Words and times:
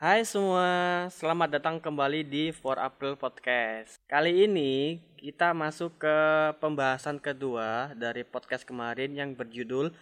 Hai 0.00 0.24
semua, 0.24 0.64
selamat 1.12 1.60
datang 1.60 1.76
kembali 1.76 2.24
di 2.24 2.48
4 2.48 2.88
April 2.88 3.20
Podcast. 3.20 4.00
Kali 4.08 4.48
ini 4.48 4.96
kita 5.20 5.52
masuk 5.52 6.00
ke 6.00 6.16
pembahasan 6.56 7.20
kedua 7.20 7.92
dari 7.92 8.24
podcast 8.24 8.64
kemarin 8.64 9.12
yang 9.12 9.36
berjudul 9.36 9.92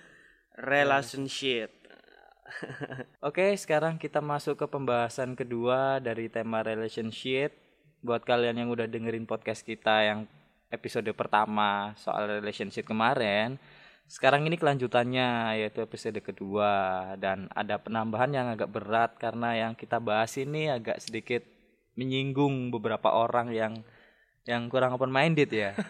Relationship. 0.54 1.74
Oke, 3.26 3.50
sekarang 3.58 3.98
kita 3.98 4.22
masuk 4.22 4.62
ke 4.62 4.70
pembahasan 4.70 5.34
kedua 5.34 5.98
dari 5.98 6.30
tema 6.30 6.62
relationship. 6.62 7.58
Buat 7.98 8.22
kalian 8.22 8.54
yang 8.54 8.70
udah 8.70 8.86
dengerin 8.86 9.26
podcast 9.26 9.66
kita 9.66 10.06
yang 10.06 10.30
episode 10.70 11.10
pertama 11.10 11.90
soal 11.98 12.38
relationship 12.38 12.86
kemarin, 12.86 13.58
sekarang 14.08 14.48
ini 14.48 14.56
kelanjutannya 14.56 15.60
yaitu 15.60 15.84
episode 15.84 16.16
kedua 16.24 17.12
dan 17.20 17.44
ada 17.52 17.76
penambahan 17.76 18.32
yang 18.32 18.48
agak 18.48 18.72
berat 18.72 19.20
karena 19.20 19.52
yang 19.52 19.76
kita 19.76 20.00
bahas 20.00 20.32
ini 20.40 20.72
agak 20.72 20.96
sedikit 21.04 21.44
menyinggung 21.92 22.72
beberapa 22.72 23.12
orang 23.12 23.52
yang 23.52 23.72
yang 24.48 24.72
kurang 24.72 24.96
open 24.96 25.12
minded 25.12 25.52
ya. 25.52 25.72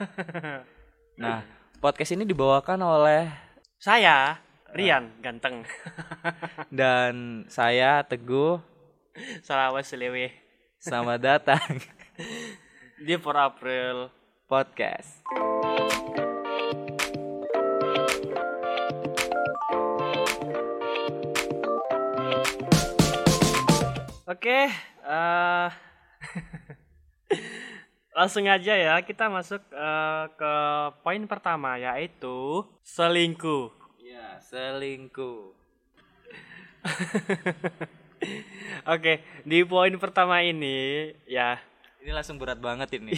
Nah, 1.19 1.43
podcast 1.83 2.15
ini 2.15 2.23
dibawakan 2.23 2.79
oleh 2.79 3.27
Saya, 3.83 4.39
Rian, 4.71 5.19
ganteng. 5.19 5.67
dan 6.71 7.43
saya 7.51 8.07
Teguh. 8.07 8.63
Salawas 9.43 9.91
selewe. 9.91 10.31
Selamat 10.79 11.19
datang 11.19 11.83
Di 13.07 13.19
4 13.19 13.27
April. 13.35 14.15
podcast. 14.47 15.27
Oke, 24.29 24.69
eh 25.09 25.69
langsung 28.19 28.45
aja 28.45 28.77
ya 28.77 29.01
kita 29.01 29.33
masuk 29.33 29.65
eh, 29.73 30.25
ke 30.37 30.53
poin 31.01 31.25
pertama 31.25 31.81
yaitu 31.81 32.61
selingkuh. 32.85 33.73
Ya, 33.97 34.37
selingkuh. 34.45 35.57
Oke, 38.93 39.25
di 39.49 39.65
poin 39.65 39.97
pertama 39.97 40.45
ini 40.45 41.09
ya 41.25 41.57
Ini 42.05 42.13
langsung 42.13 42.37
berat 42.37 42.61
banget 42.61 43.01
ini. 43.01 43.17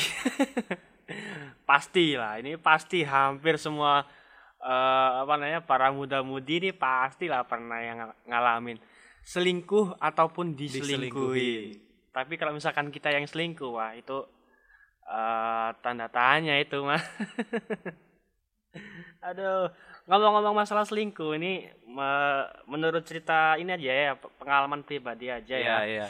pasti 1.70 2.14
lah, 2.14 2.38
ini 2.38 2.54
pasti 2.54 3.02
hampir 3.02 3.58
semua 3.58 4.06
eh, 4.62 5.10
apa 5.26 5.34
namanya 5.34 5.58
para 5.58 5.90
muda-mudi 5.90 6.62
ini 6.62 6.70
pastilah 6.70 7.42
pernah 7.50 7.82
yang 7.82 7.98
ng- 7.98 8.30
ngalamin 8.30 8.78
selingkuh 9.24 9.96
ataupun 10.00 10.56
diselingkuhi. 10.56 11.08
Diselingkuhi. 11.08 11.52
Tapi 12.10 12.34
kalau 12.34 12.52
misalkan 12.54 12.90
kita 12.90 13.14
yang 13.14 13.24
selingkuh, 13.24 13.70
wah 13.70 13.94
itu 13.94 14.26
eh, 15.06 15.68
tanda 15.82 16.10
tanya 16.10 16.58
itu 16.58 16.82
mah. 16.82 16.98
Aduh, 19.20 19.68
ngomong-ngomong 20.08 20.64
masalah 20.64 20.86
selingkuh 20.86 21.36
ini 21.36 21.68
me- 21.84 22.48
menurut 22.66 23.04
cerita 23.04 23.54
ini 23.60 23.74
aja 23.74 23.92
ya, 23.92 24.12
pe- 24.16 24.32
pengalaman 24.40 24.80
pribadi 24.86 25.28
aja 25.28 25.54
ya. 25.54 25.60
Iya, 25.60 25.78
iya. 25.86 26.08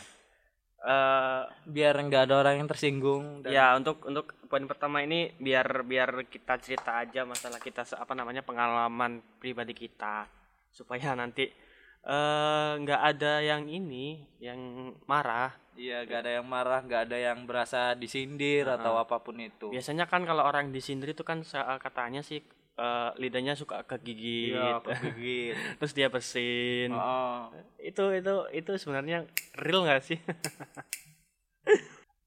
Eh, 0.80 1.42
Biar 1.68 2.00
nggak 2.00 2.22
ada 2.24 2.34
orang 2.40 2.64
yang 2.64 2.68
tersinggung 2.70 3.44
dan 3.44 3.52
ya 3.52 3.76
untuk 3.76 4.00
untuk 4.08 4.32
poin 4.48 4.64
pertama 4.64 5.04
ini 5.04 5.28
biar 5.36 5.84
biar 5.84 6.24
kita 6.24 6.56
cerita 6.56 7.04
aja 7.04 7.28
masalah 7.28 7.60
kita 7.60 7.84
apa 8.00 8.12
namanya 8.16 8.40
pengalaman 8.40 9.20
pribadi 9.36 9.76
kita 9.76 10.24
supaya 10.72 11.12
nanti 11.12 11.52
eh 12.00 12.72
nggak 12.80 13.00
ada 13.14 13.44
yang 13.44 13.68
ini 13.68 14.24
yang 14.40 14.92
marah. 15.04 15.52
Iya, 15.80 16.04
gak 16.04 16.20
ada 16.26 16.30
yang 16.36 16.44
marah, 16.44 16.84
gak 16.84 17.08
ada 17.08 17.16
yang 17.16 17.48
berasa 17.48 17.96
disindir 17.96 18.68
atau 18.68 19.00
apa 19.00 19.16
pun 19.24 19.32
itu. 19.40 19.72
biasanya 19.72 20.04
kan 20.04 20.28
kalau 20.28 20.44
orang 20.44 20.68
disindir 20.76 21.16
itu 21.16 21.24
kan 21.24 21.40
se- 21.40 21.56
katanya 21.80 22.20
sih 22.20 22.44
eh, 22.76 23.10
lidahnya 23.16 23.56
suka 23.56 23.80
kegigit. 23.88 24.60
Iya, 24.60 24.84
kegigit. 24.84 25.56
terus 25.80 25.96
dia 25.96 26.12
bersin. 26.12 26.92
Oh, 26.92 27.48
itu 27.80 28.12
itu 28.12 28.34
itu 28.52 28.70
sebenarnya 28.76 29.24
real 29.56 29.88
nggak 29.88 30.04
sih? 30.04 30.20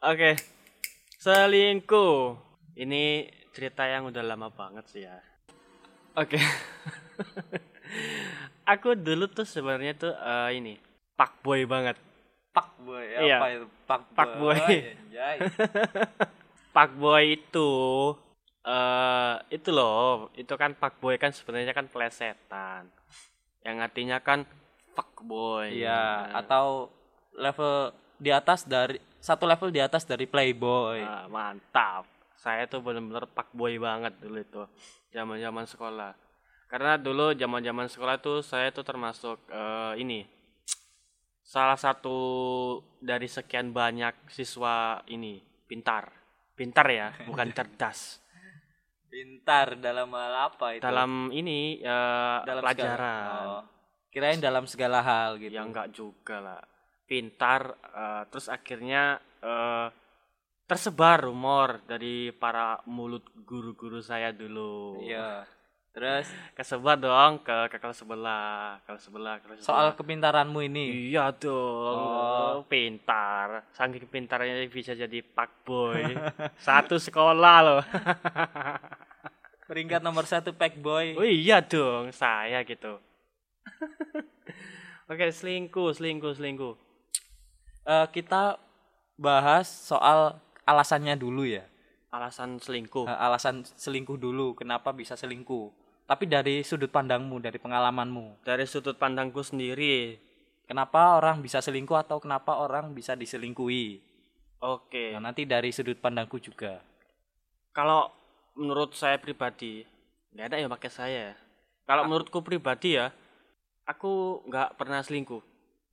Oke. 0.09 0.33
Selingkuh. 1.21 2.33
Ini 2.73 3.29
cerita 3.53 3.85
yang 3.85 4.09
udah 4.09 4.25
lama 4.25 4.49
banget 4.49 4.85
sih 4.89 5.05
ya. 5.05 5.21
Oke 6.13 6.37
aku 8.63 8.95
dulu 8.95 9.27
tuh 9.27 9.43
sebenarnya 9.43 9.93
tuh 9.93 10.13
eh, 10.13 10.49
ini 10.55 10.73
pak 11.13 11.39
boy 11.39 11.63
banget 11.63 11.97
pak 12.49 12.69
boy, 12.79 13.01
Iya. 13.01 13.37
apa 13.37 13.45
itu? 13.49 13.65
Pak, 13.83 14.01
Pak 14.13 14.29
boy. 14.37 14.57
anjay. 14.61 15.37
pak 16.69 16.91
boy 16.93 17.23
itu 17.33 17.69
eh 18.63 19.35
itu 19.49 19.69
loh 19.69 20.31
itu 20.33 20.53
kan 20.53 20.71
pak 20.71 20.97
boy 20.97 21.17
kan 21.17 21.29
sebenarnya 21.29 21.73
kan 21.73 21.85
plesetan 21.85 22.87
yang 23.61 23.77
artinya 23.79 24.17
kan 24.19 24.47
fuck 24.93 25.19
boy 25.21 25.67
Iya, 25.73 26.29
Nah, 26.29 26.39
atau 26.39 26.87
level 27.33 27.91
di 28.15 28.29
atas 28.29 28.63
dari 28.63 29.01
satu 29.17 29.43
level 29.43 29.71
di 29.71 29.79
atas 29.79 30.03
dari 30.03 30.23
playboy. 30.23 30.99
Ah, 30.99 31.25
mantap. 31.27 32.03
Saya 32.35 32.67
tuh 32.67 32.79
bener-bener 32.79 33.23
pak 33.25 33.49
boy 33.51 33.79
banget 33.79 34.13
dulu 34.19 34.37
itu 34.37 34.63
zaman-zaman 35.09 35.63
sekolah. 35.63 36.11
Karena 36.73 36.97
dulu 36.97 37.37
zaman-zaman 37.37 37.85
sekolah 37.85 38.17
tuh 38.17 38.41
saya 38.41 38.73
tuh 38.73 38.81
termasuk 38.81 39.45
eh, 39.45 39.93
ini 40.01 40.25
salah 41.45 41.77
satu 41.77 42.17
dari 42.97 43.29
sekian 43.29 43.69
banyak 43.69 44.25
siswa 44.33 44.97
ini 45.05 45.37
pintar. 45.69 46.09
Pintar 46.57 46.89
ya, 46.89 47.13
bukan 47.29 47.53
cerdas. 47.53 48.17
Pintar 49.05 49.77
dalam 49.77 50.09
hal 50.17 50.49
apa 50.49 50.73
itu? 50.73 50.81
Dalam 50.81 51.29
ini 51.29 51.77
eh, 51.77 52.37
Dalam 52.41 52.65
pelajaran. 52.65 53.45
oh. 53.45 53.63
Kirain 54.09 54.41
dalam 54.41 54.65
segala 54.65 55.05
hal 55.05 55.37
gitu. 55.37 55.53
Ya 55.53 55.61
enggak 55.61 55.93
juga 55.93 56.41
lah. 56.41 56.61
Pintar 57.05 57.69
eh, 57.85 58.23
terus 58.33 58.49
akhirnya 58.49 59.21
eh, 59.45 59.93
tersebar 60.65 61.21
rumor 61.21 61.85
dari 61.85 62.33
para 62.33 62.81
mulut 62.89 63.29
guru-guru 63.45 64.01
saya 64.01 64.33
dulu. 64.33 65.05
Iya. 65.05 65.45
Terus 65.93 66.25
Kesebar 66.53 66.97
dong 66.97 67.45
ke, 67.45 67.69
ke 67.69 67.77
kelas 67.77 68.01
sebelah, 68.01 68.81
kelas 68.81 69.05
sebelah, 69.05 69.37
kelas 69.37 69.61
soal 69.61 69.93
sebelah. 69.93 69.93
kepintaranmu 69.93 70.59
ini. 70.63 71.13
Iya 71.13 71.29
dong, 71.31 71.97
Oh. 72.01 72.65
pintar. 72.65 73.69
Saking 73.71 74.09
pintarnya 74.09 74.57
bisa 74.67 74.93
jadi 74.93 75.21
pak 75.21 75.61
boy. 75.61 76.01
Satu 76.65 76.97
sekolah 76.97 77.57
loh. 77.61 77.81
Peringkat 79.69 80.01
nomor 80.01 80.25
satu 80.25 80.51
pack 80.51 80.75
boy. 80.75 81.13
Oh 81.13 81.23
iya 81.23 81.61
dong, 81.61 82.09
saya 82.09 82.61
gitu. 82.63 82.97
Oke, 85.09 85.29
selingkuh, 85.29 85.93
selingkuh, 85.93 86.33
selingkuh. 86.33 86.75
Eh, 87.83 88.07
kita 88.09 88.57
bahas 89.13 89.65
soal 89.67 90.35
alasannya 90.63 91.13
dulu 91.13 91.45
ya. 91.45 91.63
Alasan 92.09 92.57
selingkuh. 92.57 93.05
Eh, 93.05 93.17
alasan 93.19 93.61
selingkuh 93.63 94.17
dulu. 94.17 94.53
Kenapa 94.53 94.89
bisa 94.91 95.13
selingkuh? 95.13 95.82
Tapi 96.13 96.29
dari 96.29 96.61
sudut 96.61 96.93
pandangmu, 96.93 97.41
dari 97.41 97.57
pengalamanmu. 97.57 98.45
Dari 98.45 98.69
sudut 98.69 98.93
pandangku 99.01 99.41
sendiri. 99.41 100.21
Kenapa 100.69 101.17
orang 101.17 101.41
bisa 101.41 101.57
selingkuh 101.57 101.97
atau 101.97 102.21
kenapa 102.21 102.61
orang 102.61 102.93
bisa 102.93 103.17
diselingkuhi? 103.17 103.97
Oke. 104.61 105.09
Nah, 105.17 105.33
nanti 105.33 105.49
dari 105.49 105.73
sudut 105.73 105.97
pandangku 105.97 106.37
juga. 106.37 106.85
Kalau 107.73 108.13
menurut 108.53 108.93
saya 108.93 109.17
pribadi, 109.17 109.81
nggak 110.37 110.53
ada 110.53 110.57
yang 110.61 110.69
pakai 110.69 110.91
saya. 110.93 111.33
Kalau 111.89 112.05
menurutku 112.05 112.45
pribadi 112.45 112.93
ya, 112.93 113.09
aku 113.89 114.45
nggak 114.45 114.77
pernah 114.77 115.01
selingkuh. 115.01 115.41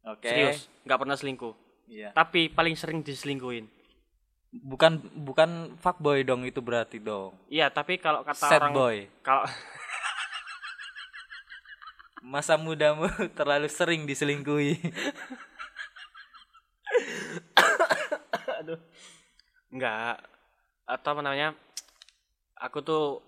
Oke. 0.04 0.28
Serius, 0.28 0.69
nggak 0.84 1.00
pernah 1.00 1.16
selingkuh. 1.16 1.54
Iya. 1.88 2.12
Tapi 2.12 2.52
paling 2.52 2.76
sering 2.76 3.00
diselingkuhin. 3.00 3.64
Bukan 4.52 5.00
bukan 5.17 5.81
fuckboy 5.81 6.28
dong 6.28 6.44
itu 6.44 6.61
berarti 6.61 7.00
dong. 7.00 7.32
Iya, 7.49 7.72
tapi 7.72 7.96
kalau 7.96 8.20
kata 8.20 8.52
Sad 8.52 8.61
orang 8.69 8.76
boy. 8.76 8.96
kalau 9.25 9.49
Masa 12.20 12.61
mudamu 12.61 13.08
terlalu 13.38 13.69
sering 13.72 14.05
diselingkuhi. 14.05 14.76
nggak 19.70 20.19
atau 20.90 21.11
apa 21.14 21.20
namanya, 21.22 21.55
aku 22.58 22.82
tuh 22.82 23.22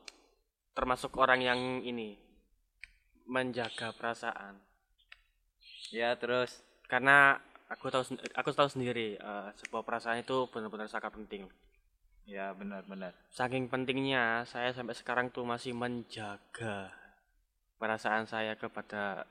termasuk 0.75 1.15
orang 1.15 1.41
yang 1.41 1.61
ini 1.87 2.19
menjaga 3.31 3.95
perasaan. 3.95 4.59
ya, 5.95 6.19
terus 6.19 6.61
Karena 6.91 7.41
aku 7.73 7.89
tahu 7.89 8.05
aku 8.37 8.51
tahu 8.53 8.69
sendiri 8.69 9.17
eh, 9.17 9.49
sebuah 9.57 9.81
perasaan 9.81 10.21
itu 10.21 10.45
benar-benar 10.53 10.93
sangat 10.93 11.17
penting. 11.17 11.49
ya 12.29 12.53
benar-benar. 12.53 13.17
Saking 13.33 13.67
pentingnya 13.73 14.45
saya 14.45 14.71
sampai 14.77 14.95
sekarang 14.95 15.33
tuh 15.33 15.43
masih 15.43 15.73
menjaga 15.73 17.02
perasaan 17.83 18.31
saya 18.31 18.55
kepada 18.55 19.27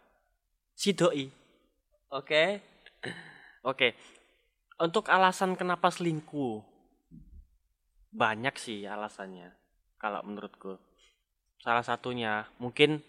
si 0.75 0.92
doi. 0.92 1.31
Oke. 2.12 2.59
Oke. 3.71 3.95
Untuk 4.75 5.07
alasan 5.07 5.56
kenapa 5.56 5.88
selingkuh 5.88 6.59
banyak 8.12 8.51
sih 8.59 8.83
alasannya 8.83 9.56
kalau 9.95 10.19
menurutku. 10.27 10.75
Salah 11.63 11.86
satunya 11.86 12.44
mungkin 12.59 13.00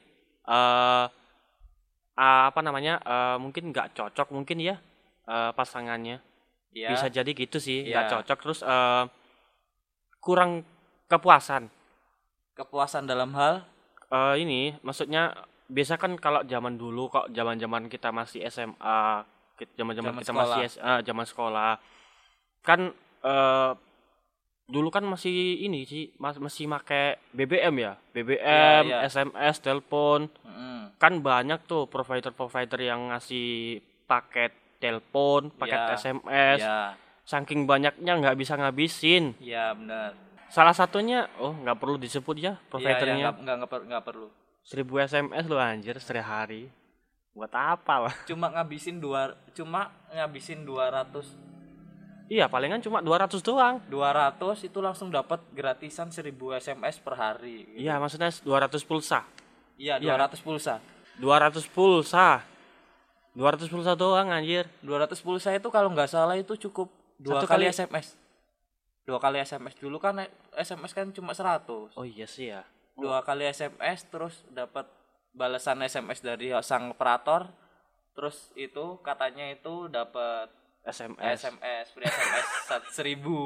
eh 0.46 1.06
apa 2.14 2.60
namanya? 2.62 3.02
eh, 3.02 3.36
mungkin 3.42 3.74
nggak 3.74 3.98
cocok 3.98 4.30
mungkin 4.30 4.62
ya 4.62 4.78
eh, 5.26 5.50
pasangannya. 5.58 6.22
ya 6.70 6.94
Bisa 6.94 7.10
jadi 7.10 7.30
gitu 7.34 7.58
sih, 7.58 7.82
nggak 7.90 8.04
Iya. 8.06 8.12
cocok 8.14 8.38
terus 8.38 8.60
eh, 8.62 9.04
kurang 10.22 10.62
kepuasan. 11.10 11.66
kepuasan 12.52 13.08
dalam 13.08 13.32
hal 13.34 13.64
Eh, 14.12 14.35
ini 14.38 14.61
maksudnya 14.81 15.32
biasa 15.67 15.97
kan 15.97 16.12
kalau 16.17 16.44
zaman 16.44 16.76
dulu 16.76 17.09
kok 17.09 17.32
zaman-zaman 17.32 17.88
kita 17.88 18.12
masih 18.12 18.44
SMA, 18.44 19.25
ki- 19.56 19.73
zaman-zaman 19.73 20.12
Zaman 20.12 20.20
kita 20.20 20.31
sekolah. 20.31 20.44
masih 20.53 20.64
S- 20.69 20.76
eh, 20.79 21.00
zaman 21.03 21.25
sekolah. 21.25 21.73
Kan 22.61 22.81
eh 23.23 23.73
dulu 24.69 24.88
kan 24.88 25.05
masih 25.05 25.32
ini 25.61 25.85
sih 25.85 26.12
mas, 26.17 26.37
masih 26.37 26.64
make 26.64 27.17
BBM 27.31 27.75
ya, 27.79 27.93
BBM, 28.11 28.85
Iya, 28.85 29.00
iya. 29.00 29.09
SMS, 29.09 29.61
telepon. 29.61 30.29
Mm-mm. 30.44 30.93
Kan 30.97 31.19
banyak 31.20 31.64
tuh 31.64 31.88
provider-provider 31.88 32.79
yang 32.79 33.09
ngasih 33.09 33.81
paket 34.05 34.53
telepon, 34.76 35.49
paket 35.50 35.81
Iya, 35.81 35.93
SMS. 35.97 36.61
ya 36.61 36.79
Saking 37.23 37.64
banyaknya 37.64 38.12
nggak 38.19 38.35
bisa 38.35 38.59
ngabisin. 38.59 39.38
ya 39.38 39.73
benar 39.73 40.12
Salah 40.52 40.76
satunya, 40.76 41.32
oh 41.40 41.56
nggak 41.56 41.81
perlu 41.81 41.96
disebut 41.96 42.37
ya 42.37 42.43
Iya, 42.44 42.52
ya, 42.52 42.69
providernya. 42.69 43.16
nggak 43.25 43.34
nggak 43.40 43.56
nggak 43.58 43.81
nggak 43.88 44.04
perlu 44.04 44.28
1000 44.62 44.84
SMS 45.02 45.44
lu 45.49 45.56
anjir 45.56 45.96
sehari. 45.96 46.69
Buat 47.32 47.56
apa 47.56 47.94
lah? 48.04 48.14
cuma 48.31 48.52
ngabisin 48.52 49.00
dua 49.00 49.32
cuma 49.56 49.88
ngabisin 50.12 50.60
200 50.62 51.40
Iya, 52.28 52.49
palingan 52.49 52.81
cuma 52.81 53.00
200 53.00 53.40
doang. 53.40 53.81
200 53.88 54.37
itu 54.62 54.78
langsung 54.78 55.08
dapat 55.08 55.40
gratisan 55.52 56.08
1000 56.08 56.32
SMS 56.54 56.96
per 57.00 57.12
hari 57.12 57.64
gitu. 57.66 57.88
Iya, 57.88 57.96
maksudnya 57.96 58.28
200 58.31 58.84
pulsa. 58.84 59.25
iya 59.76 59.96
iya. 59.96 60.16
200 60.20 60.37
pulsa 60.38 60.81
200 61.16 61.64
pulsa. 61.66 62.44
200 63.32 63.72
pulsa 63.72 63.93
doang 63.96 64.28
anjir. 64.28 64.69
200 64.84 65.16
pulsa 65.19 65.49
itu 65.50 65.69
kalau 65.72 65.88
nggak 65.88 66.08
salah 66.08 66.37
itu 66.37 66.52
cukup 66.60 66.93
dua 67.16 67.40
Satu 67.40 67.49
kali 67.49 67.64
kali- 67.64 67.72
SMS 67.72 68.20
dua 69.02 69.19
kali 69.19 69.43
SMS 69.43 69.75
dulu 69.76 69.99
kan 69.99 70.22
SMS 70.54 70.94
kan 70.94 71.10
cuma 71.10 71.34
100 71.34 71.99
Oh 71.99 72.06
iya 72.06 72.26
sih 72.26 72.54
ya. 72.54 72.62
dua 72.94 73.22
kali 73.22 73.49
SMS 73.49 74.06
terus 74.06 74.46
dapat 74.49 74.87
balasan 75.32 75.82
SMS 75.82 76.22
dari 76.22 76.54
sang 76.62 76.93
operator 76.93 77.50
terus 78.12 78.52
itu 78.54 79.00
katanya 79.00 79.49
itu 79.50 79.88
dapat 79.88 80.52
SMS. 80.82 81.46
SMS 81.46 81.87
free 81.94 82.06
SMS 82.06 82.46
seribu 82.99 83.37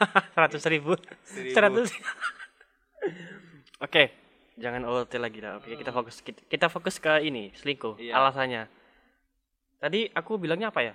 100 0.38 0.72
ribu. 0.72 0.94
100. 1.26 1.90
Oke, 3.84 4.08
jangan 4.56 4.82
OLT 4.88 5.20
lagi 5.20 5.42
lah. 5.44 5.60
Oke, 5.60 5.76
kita 5.76 5.92
fokus 5.92 6.22
kita, 6.24 6.40
kita 6.48 6.66
fokus 6.72 6.96
ke 6.96 7.20
ini, 7.20 7.52
selingkuh. 7.58 8.00
Iya. 8.00 8.16
Alasannya. 8.16 8.70
Tadi 9.76 10.08
aku 10.14 10.40
bilangnya 10.40 10.72
apa 10.72 10.80
ya? 10.80 10.94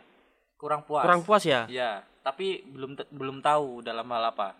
kurang 0.57 0.85
puas 0.85 1.01
Kurang 1.01 1.21
puas 1.25 1.41
ya? 1.41 1.65
ya 1.65 2.05
tapi 2.21 2.61
belum 2.65 2.93
belum 3.09 3.37
tahu 3.39 3.81
dalam 3.81 4.05
hal 4.07 4.29
apa 4.29 4.53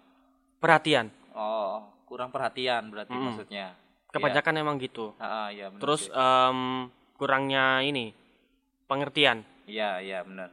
Perhatian. 0.57 1.09
oh 1.33 1.81
kurang 2.05 2.29
perhatian 2.29 2.89
berarti 2.89 3.13
Mm-mm. 3.13 3.25
maksudnya 3.31 3.73
Kebanyakan 4.11 4.59
emang 4.59 4.75
gitu. 4.77 5.15
ah 5.17 5.47
iya 5.47 5.71
benar 5.71 5.79
Terus 5.79 6.05
sih. 6.05 6.13
em, 6.13 6.59
kurangnya 7.15 7.79
ini 7.79 8.11
pengertian, 8.83 9.39
iya 9.63 9.97
iya 9.97 10.19
benar 10.19 10.51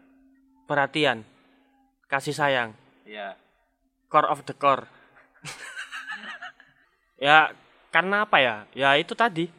perhatian, 0.65 1.27
kasih 2.07 2.31
sayang, 2.31 2.71
iya 3.03 3.35
core 4.07 4.31
of 4.31 4.47
the 4.47 4.55
core. 4.55 4.87
ya 7.19 7.51
karena 7.91 8.23
apa 8.23 8.37
ya? 8.39 8.57
Ya 8.73 8.95
itu 8.95 9.13
tadi. 9.13 9.51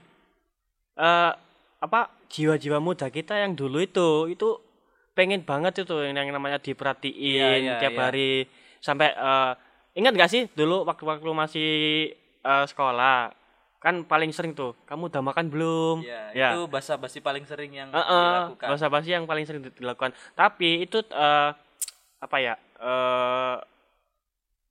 eh 0.95 1.31
apa 1.79 2.11
jiwa-jiwa 2.27 2.77
muda 2.77 3.07
kita 3.07 3.35
yang 3.35 3.55
dulu 3.55 3.79
itu 3.79 4.27
itu 4.27 4.59
pengen 5.19 5.43
banget 5.43 5.83
itu 5.83 5.91
yang 5.99 6.15
namanya 6.31 6.63
diperhatiin 6.63 7.19
Iya, 7.19 7.47
iya, 7.59 7.75
tiap 7.75 7.91
iya. 7.91 8.03
hari 8.07 8.47
sampai 8.79 9.11
eh, 9.11 9.51
ingat 9.99 10.15
gak 10.15 10.31
sih 10.31 10.47
dulu 10.55 10.87
waktu-waktu 10.87 11.27
masih 11.35 11.71
eh, 12.39 12.65
sekolah 12.71 13.35
kan 13.79 14.03
paling 14.03 14.31
sering 14.31 14.55
tuh 14.55 14.75
kamu 14.87 15.11
udah 15.11 15.19
makan 15.19 15.51
belum 15.51 15.97
Iya, 16.07 16.23
ya 16.31 16.49
itu 16.55 16.71
bahasa 16.71 16.95
basi 16.95 17.19
paling 17.19 17.43
sering 17.43 17.75
yang 17.75 17.91
Heeh, 17.91 18.55
dilakukan. 18.55 18.67
bahasa 18.71 18.87
basi 18.87 19.09
yang 19.11 19.23
paling 19.23 19.43
sering 19.43 19.63
dilakukan. 19.67 20.11
Tapi 20.35 20.87
itu 20.87 21.03
eh, 21.11 21.51
apa 22.19 22.37
ya? 22.39 22.55
eh 22.79 23.57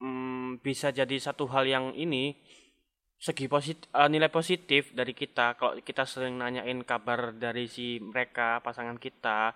mm, 0.00 0.64
bisa 0.64 0.88
jadi 0.88 1.16
satu 1.20 1.44
hal 1.48 1.68
yang 1.68 1.92
ini 1.92 2.32
segi 3.18 3.50
positif 3.50 3.84
nilai 4.08 4.30
positif 4.30 4.94
dari 4.94 5.10
kita 5.10 5.58
kalau 5.58 5.74
kita 5.82 6.06
sering 6.06 6.38
nanyain 6.38 6.80
kabar 6.86 7.34
dari 7.34 7.66
si 7.66 7.98
mereka 7.98 8.62
pasangan 8.62 8.94
kita 8.96 9.52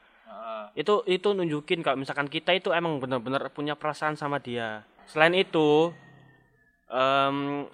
Itu 0.73 1.05
itu 1.05 1.29
nunjukin 1.31 1.81
kalau 1.81 2.01
misalkan 2.01 2.27
kita 2.27 2.51
itu 2.53 2.73
emang 2.73 2.97
benar-benar 2.97 3.53
punya 3.53 3.77
perasaan 3.77 4.17
sama 4.17 4.39
dia 4.39 4.81
selain 5.05 5.35
itu 5.35 5.93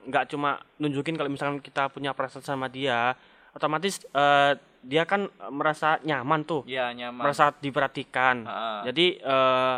nggak 0.09 0.25
cuma 0.31 0.59
nunjukin 0.79 1.19
kalau 1.19 1.31
misalkan 1.31 1.59
kita 1.59 1.91
punya 1.91 2.15
perasaan 2.15 2.45
sama 2.45 2.71
dia 2.71 3.19
otomatis 3.50 3.99
eh, 4.05 4.53
dia 4.79 5.03
kan 5.03 5.27
merasa 5.50 5.99
nyaman 6.06 6.47
tuh 6.47 6.62
Iya, 6.62 6.95
nyaman. 6.95 7.27
merasa 7.27 7.50
diperhatikan 7.50 8.47
Heeh. 8.47 8.79
jadi 8.91 9.06
eh, 9.19 9.77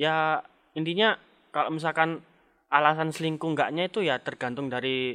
ya 0.00 0.40
intinya 0.72 1.16
kalau 1.52 1.76
misalkan 1.76 2.24
alasan 2.72 3.12
selingkuh 3.12 3.52
enggaknya 3.52 3.86
itu 3.86 4.00
ya 4.00 4.16
tergantung 4.18 4.72
dari 4.72 5.14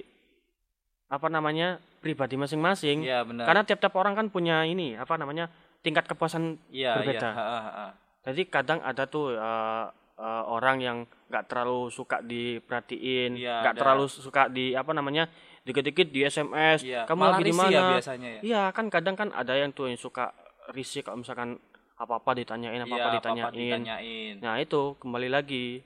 apa 1.10 1.26
namanya 1.28 1.82
pribadi 2.00 2.38
masing-masing 2.38 3.02
Iya, 3.02 3.26
benar. 3.26 3.50
karena 3.50 3.62
tiap-tiap 3.66 3.98
orang 3.98 4.14
kan 4.14 4.28
punya 4.30 4.62
ini 4.64 4.94
apa 4.94 5.18
namanya 5.18 5.50
tingkat 5.80 6.06
kepuasan 6.06 6.60
iya, 6.70 7.00
berbeda. 7.00 7.30
Iya, 7.30 7.38
heeh, 7.40 7.62
heeh. 7.64 7.92
jadi 8.28 8.42
kadang 8.52 8.80
ada 8.84 9.04
tuh 9.08 9.32
eh, 9.34 9.86
eh, 10.20 10.44
orang 10.48 10.78
yang 10.84 10.98
nggak 11.32 11.46
terlalu 11.48 11.88
suka 11.88 12.20
diperhatiin 12.20 13.40
Iya, 13.40 13.64
nggak 13.64 13.74
ada. 13.76 13.82
terlalu 13.82 14.06
suka 14.10 14.52
di 14.52 14.76
apa 14.76 14.92
namanya 14.92 15.30
dikit-dikit 15.64 16.10
di 16.10 16.26
SMS 16.26 16.84
Iya, 16.84 17.06
kamu 17.08 17.20
malah 17.20 17.32
lagi 17.38 17.44
di 17.44 17.52
risih 17.54 17.62
mana 17.62 17.72
ya 17.72 17.84
biasanya 17.96 18.30
ya. 18.30 18.42
Iya 18.42 18.62
kan 18.74 18.86
kadang 18.90 19.16
kan 19.16 19.30
ada 19.32 19.54
yang 19.56 19.72
tuh 19.72 19.88
yang 19.88 20.00
suka 20.00 20.34
risih 20.74 21.06
kalau 21.06 21.22
misalkan 21.22 21.56
apa-apa 22.00 22.32
ditanyain 22.36 22.80
apa-apa 22.84 23.08
Iya, 23.12 23.16
ditanyain. 23.20 23.54
ditanyain. 23.54 24.36
Nah 24.40 24.56
itu 24.58 24.96
kembali 25.00 25.30
lagi 25.30 25.84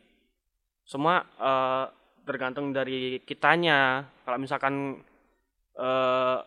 semua 0.85 1.21
eh, 1.37 1.85
tergantung 2.23 2.71
dari 2.71 3.19
kitanya. 3.27 4.07
Kalau 4.23 4.37
misalkan 4.39 5.03
eh, 5.75 6.37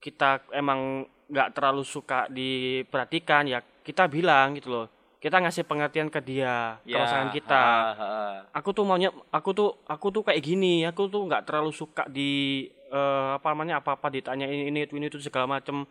kita 0.00 0.48
emang 0.52 1.04
nggak 1.34 1.48
terlalu 1.58 1.82
suka 1.82 2.30
diperhatikan 2.30 3.50
ya 3.50 3.58
kita 3.82 4.06
bilang 4.06 4.54
gitu 4.54 4.70
loh. 4.70 4.86
Kita 5.18 5.40
ngasih 5.42 5.64
pengertian 5.66 6.08
ke 6.12 6.20
dia, 6.22 6.78
ke 6.86 6.94
Ya, 6.94 7.00
pasangan 7.00 7.32
kita 7.32 7.64
heeh, 7.64 7.90
heeh. 7.98 8.34
aku 8.54 8.70
tuh 8.76 8.84
maunya 8.86 9.10
aku 9.32 9.50
tuh 9.56 9.70
aku 9.88 10.06
tuh 10.14 10.22
kayak 10.22 10.42
gini 10.44 10.84
aku 10.86 11.08
tuh 11.10 11.24
nggak 11.26 11.48
terlalu 11.48 11.72
suka 11.72 12.04
di 12.06 12.64
eh, 12.92 13.28
apa 13.36 13.46
namanya 13.52 13.80
apa 13.82 13.96
apa 13.98 14.08
ditanya 14.12 14.46
ini 14.46 14.68
ini 14.70 14.78
itu 14.86 14.94
ini 15.00 15.06
itu 15.10 15.18
segala 15.18 15.48
macem 15.58 15.82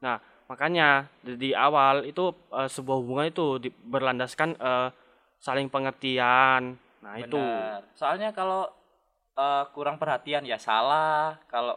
nah 0.00 0.16
makanya 0.48 1.06
di 1.22 1.52
awal 1.54 2.08
itu 2.08 2.32
eh, 2.56 2.68
sebuah 2.72 2.96
hubungan 3.04 3.26
itu 3.30 3.46
di- 3.62 3.74
berlandaskan 3.92 4.56
eh, 4.58 4.88
saling 5.38 5.68
pengertian 5.68 6.74
nah 7.04 7.14
itu 7.20 7.36
Benar. 7.36 7.80
Soalnya 7.94 8.30
kalau 8.32 8.66
eh, 9.36 9.64
kurang 9.76 9.96
perhatian 10.00 10.42
ya 10.48 10.58
salah, 10.58 11.36
kalau 11.52 11.76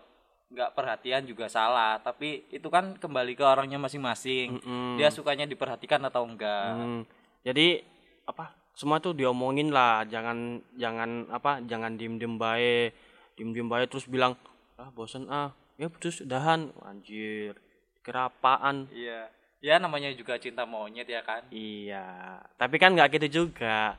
nggak 0.53 0.71
perhatian 0.77 1.25
juga 1.25 1.49
salah. 1.49 1.97
Tapi 1.99 2.45
itu 2.53 2.69
kan 2.69 2.93
kembali 2.95 3.33
ke 3.33 3.43
orangnya 3.43 3.81
masing-masing. 3.81 4.61
Mm-mm. 4.61 5.01
Dia 5.01 5.09
sukanya 5.09 5.49
diperhatikan 5.49 5.99
atau 6.05 6.23
enggak. 6.23 6.73
Hmm. 6.77 7.01
jadi 7.43 7.83
apa 8.23 8.55
semua 8.71 9.03
tuh 9.03 9.11
diomongin 9.11 9.67
lah 9.69 10.07
jangan 10.07 10.63
jangan 10.79 11.27
apa 11.27 11.59
jangan 11.67 11.99
diem 11.99 12.15
diem 12.15 12.39
baik 12.39 12.95
diem 13.35 13.51
diem 13.51 13.67
baik 13.67 13.91
terus 13.91 14.07
bilang 14.07 14.39
ah 14.79 14.87
bosen 14.95 15.27
ah 15.27 15.51
ya 15.75 15.91
putus 15.91 16.23
udahan 16.23 16.71
anjir 16.87 17.59
kira 17.99 18.31
apaan 18.31 18.87
Iya. 18.95 19.27
Ya 19.63 19.79
namanya 19.79 20.11
juga 20.11 20.35
cinta 20.35 20.67
monyet 20.67 21.07
ya 21.07 21.23
kan. 21.23 21.39
Iya, 21.47 22.35
tapi 22.59 22.75
kan 22.75 22.91
nggak 22.91 23.15
gitu 23.15 23.47
juga. 23.47 23.95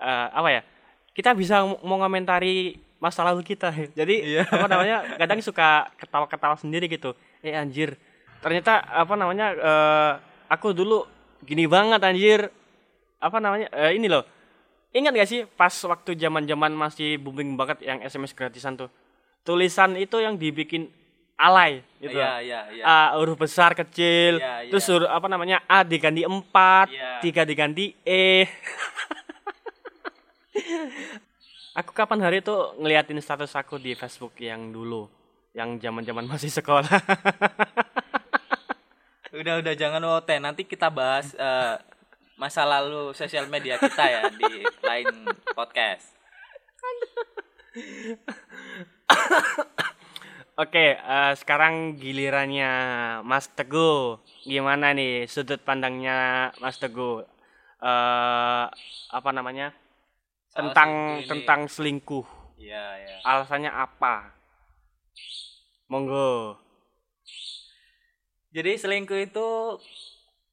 Eh, 0.00 0.28
apa 0.32 0.48
ya? 0.48 0.64
Kita 1.12 1.36
bisa 1.36 1.60
mau 1.84 2.00
ngomentari 2.00 2.80
masa 3.02 3.26
lalu 3.26 3.42
kita. 3.42 3.74
Jadi 3.98 4.38
Iya. 4.38 4.46
apa 4.46 4.66
namanya? 4.70 5.18
Kadang 5.18 5.42
suka 5.42 5.90
ketawa-ketawa 5.98 6.54
sendiri 6.54 6.86
gitu. 6.86 7.12
Eh 7.42 7.50
anjir, 7.52 7.98
ternyata 8.38 8.78
apa 8.86 9.18
namanya? 9.18 9.46
eh, 9.50 10.12
aku 10.46 10.70
dulu 10.70 11.02
gini 11.42 11.66
banget 11.66 11.98
anjir. 11.98 12.46
Apa 13.18 13.42
namanya? 13.42 13.66
eh, 13.74 13.98
ini 13.98 14.06
loh. 14.06 14.22
Ingat 14.92 15.12
gak 15.16 15.26
sih 15.26 15.40
pas 15.48 15.72
waktu 15.82 16.14
zaman-zaman 16.14 16.70
masih 16.70 17.16
booming 17.16 17.56
banget 17.56 17.82
yang 17.82 17.98
SMS 18.00 18.30
gratisan 18.30 18.76
tuh. 18.76 18.92
Tulisan 19.42 19.96
itu 19.96 20.20
yang 20.20 20.36
dibikin 20.36 20.86
alay 21.34 21.80
gitu. 21.98 22.14
Iya, 22.14 22.38
iya, 22.38 22.60
iya. 22.70 22.84
A 22.84 23.16
huruf 23.18 23.34
besar 23.34 23.72
kecil, 23.72 24.38
Iya, 24.38 24.62
iya. 24.62 24.70
terus 24.70 24.86
huruf 24.86 25.08
apa 25.08 25.26
namanya 25.26 25.58
A 25.66 25.82
diganti 25.82 26.22
4, 26.22 26.86
Iya. 26.86 27.18
tiga 27.18 27.42
diganti 27.42 27.96
E. 28.04 28.46
aku 31.72 31.90
kapan 31.96 32.20
hari 32.20 32.44
itu 32.44 32.54
ngeliatin 32.80 33.20
status 33.20 33.56
aku 33.56 33.80
di 33.80 33.96
Facebook 33.96 34.36
yang 34.40 34.72
dulu, 34.72 35.08
yang 35.56 35.80
zaman-zaman 35.80 36.28
masih 36.28 36.52
sekolah. 36.52 36.88
Udah 39.32 39.64
udah 39.64 39.72
jangan 39.72 40.04
OT. 40.04 40.28
Nanti 40.44 40.68
kita 40.68 40.92
bahas 40.92 41.32
eh, 41.32 41.80
masa 42.36 42.68
lalu 42.68 43.16
sosial 43.16 43.48
media 43.48 43.80
kita 43.80 44.04
ya 44.04 44.28
di 44.28 44.60
lain 44.84 45.24
podcast. 45.56 46.12
Oke, 50.62 51.00
eh, 51.00 51.32
sekarang 51.40 51.96
gilirannya 51.96 52.72
Mas 53.24 53.48
Teguh. 53.48 54.20
Gimana 54.44 54.92
nih 54.92 55.24
sudut 55.24 55.64
pandangnya 55.64 56.52
Mas 56.60 56.76
Teguh? 56.76 57.24
Eh, 57.80 58.64
apa 59.16 59.30
namanya? 59.32 59.72
Tentang 60.52 60.90
ini. 61.20 61.28
tentang 61.28 61.60
selingkuh. 61.64 62.26
Iya, 62.60 62.84
iya. 63.00 63.16
Alasannya 63.24 63.72
apa? 63.72 64.36
Monggo. 65.88 66.60
Jadi 68.52 68.76
selingkuh 68.76 69.20
itu 69.32 69.48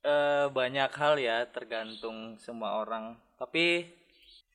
eh, 0.08 0.48
banyak 0.48 0.92
hal 0.96 1.20
ya, 1.20 1.44
tergantung 1.52 2.40
semua 2.40 2.80
orang. 2.80 3.20
Tapi 3.36 3.92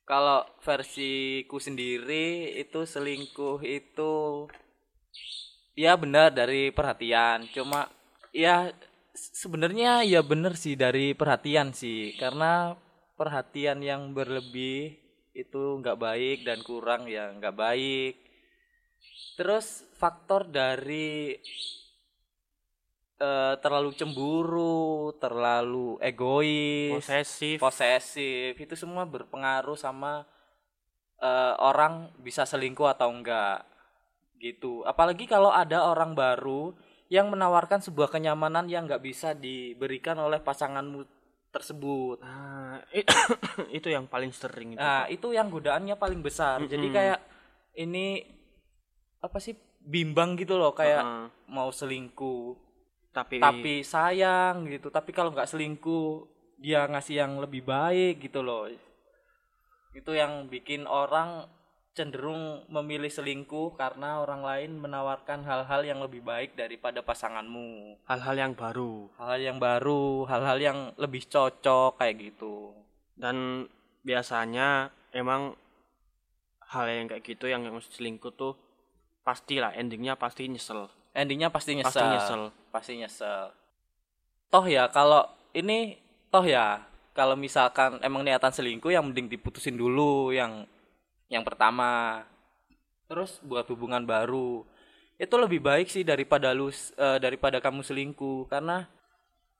kalau 0.09 0.45
versiku 0.65 1.61
sendiri 1.61 2.57
itu 2.57 2.85
selingkuh 2.85 3.61
itu 3.65 4.49
ya 5.77 5.97
benar 6.01 6.33
dari 6.33 6.73
perhatian. 6.73 7.49
Cuma 7.53 7.89
ya 8.33 8.73
se- 9.13 9.45
sebenarnya 9.45 10.05
ya 10.09 10.25
benar 10.25 10.57
sih 10.57 10.73
dari 10.77 11.13
perhatian 11.13 11.77
sih, 11.77 12.17
karena 12.17 12.77
perhatian 13.21 13.85
yang 13.85 14.17
berlebih 14.17 15.04
itu 15.35 15.83
nggak 15.83 15.99
baik 15.99 16.39
dan 16.47 16.63
kurang 16.63 17.11
ya 17.11 17.35
nggak 17.35 17.57
baik. 17.59 18.15
Terus 19.35 19.83
faktor 19.99 20.47
dari 20.47 21.35
eh, 23.19 23.55
terlalu 23.59 23.91
cemburu, 23.99 25.11
terlalu 25.19 25.99
egois, 25.99 27.03
Posesif. 27.03 27.59
posesif, 27.59 28.55
itu 28.55 28.75
semua 28.79 29.03
berpengaruh 29.05 29.75
sama 29.75 30.23
eh, 31.19 31.55
orang 31.59 32.15
bisa 32.23 32.47
selingkuh 32.47 32.87
atau 32.87 33.11
enggak 33.11 33.67
gitu. 34.39 34.87
Apalagi 34.87 35.27
kalau 35.27 35.51
ada 35.51 35.91
orang 35.91 36.15
baru 36.15 36.75
yang 37.13 37.31
menawarkan 37.31 37.85
sebuah 37.85 38.11
kenyamanan 38.11 38.67
yang 38.67 38.89
nggak 38.89 39.05
bisa 39.05 39.37
diberikan 39.37 40.19
oleh 40.19 40.41
pasanganmu 40.41 41.14
tersebut. 41.55 42.19
Nah, 42.19 42.83
itu 43.79 43.87
yang 43.87 44.11
paling 44.11 44.35
sering 44.35 44.75
itu. 44.75 44.83
Nah, 44.83 45.07
itu 45.07 45.31
yang 45.31 45.47
godaannya 45.47 45.95
paling 45.95 46.19
besar. 46.19 46.59
Jadi 46.67 46.91
Mm-mm. 46.91 46.97
kayak 46.99 47.19
ini 47.79 48.27
apa 49.23 49.39
sih 49.39 49.55
bimbang 49.85 50.37
gitu 50.37 50.57
loh 50.57 50.73
kayak 50.73 51.01
Heeh. 51.05 51.27
mau 51.53 51.69
selingkuh 51.69 52.57
tapi 53.15 53.39
tapi 53.39 53.75
sayang 53.87 54.67
gitu 54.69 54.91
tapi 54.91 55.15
kalau 55.15 55.31
nggak 55.31 55.49
selingkuh 55.49 56.27
dia 56.59 56.89
ngasih 56.89 57.25
yang 57.25 57.33
lebih 57.39 57.63
baik 57.63 58.21
gitu 58.25 58.41
loh 58.41 58.69
itu 59.95 60.11
yang 60.13 60.51
bikin 60.51 60.89
orang 60.89 61.47
cenderung 61.95 62.67
memilih 62.67 63.09
selingkuh 63.09 63.79
karena 63.79 64.19
orang 64.19 64.43
lain 64.43 64.83
menawarkan 64.83 65.47
hal-hal 65.47 65.87
yang 65.87 66.03
lebih 66.03 66.27
baik 66.27 66.59
daripada 66.59 67.01
pasanganmu. 67.07 68.03
Hal-hal 68.11 68.35
yang 68.35 68.53
baru. 68.53 69.07
Hal-hal 69.15 69.41
yang 69.41 69.59
baru 69.63 70.27
hal-hal 70.27 70.59
yang 70.59 70.79
lebih 70.99 71.23
cocok 71.31 72.03
kayak 72.03 72.19
gitu. 72.19 72.75
Dan 73.15 73.71
biasanya 74.03 74.91
emang 75.15 75.55
hal 76.75 76.85
yang 76.91 77.07
kayak 77.07 77.23
gitu 77.23 77.47
yang 77.47 77.63
selingkuh 77.79 78.35
tuh 78.35 78.59
pastilah 79.23 79.71
endingnya 79.79 80.19
pasti 80.19 80.51
nyesel. 80.51 80.91
Endingnya 81.15 81.55
pasti 81.55 81.79
nyesel. 81.79 81.95
pasti 81.95 82.05
nyesel. 82.11 82.43
Pasti 82.75 82.93
nyesel. 82.99 83.43
Toh 84.51 84.67
ya 84.67 84.91
kalau 84.91 85.23
ini 85.55 85.95
toh 86.35 86.43
ya 86.43 86.83
kalau 87.15 87.39
misalkan 87.39 88.03
emang 88.03 88.27
niatan 88.27 88.51
selingkuh 88.51 88.91
yang 88.91 89.07
mending 89.07 89.31
diputusin 89.31 89.79
dulu 89.79 90.35
yang 90.35 90.67
yang 91.29 91.45
pertama. 91.47 92.23
Terus 93.05 93.37
buat 93.45 93.69
hubungan 93.69 94.03
baru 94.05 94.65
itu 95.15 95.35
lebih 95.39 95.63
baik 95.63 95.87
sih 95.87 96.03
daripada 96.03 96.51
lu 96.51 96.73
eh, 96.73 97.19
daripada 97.21 97.61
kamu 97.61 97.85
selingkuh. 97.85 98.51
Karena 98.51 98.89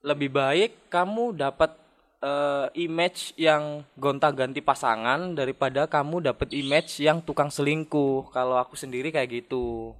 lebih 0.05 0.33
baik 0.33 0.91
kamu 0.91 1.37
dapat 1.37 1.77
eh, 2.25 2.67
image 2.81 3.37
yang 3.39 3.85
gonta-ganti 3.95 4.65
pasangan 4.65 5.37
daripada 5.37 5.87
kamu 5.87 6.35
dapat 6.35 6.51
image 6.57 7.01
yang 7.05 7.23
tukang 7.23 7.53
selingkuh. 7.53 8.33
Kalau 8.33 8.57
aku 8.59 8.75
sendiri 8.75 9.15
kayak 9.15 9.45
gitu. 9.45 9.95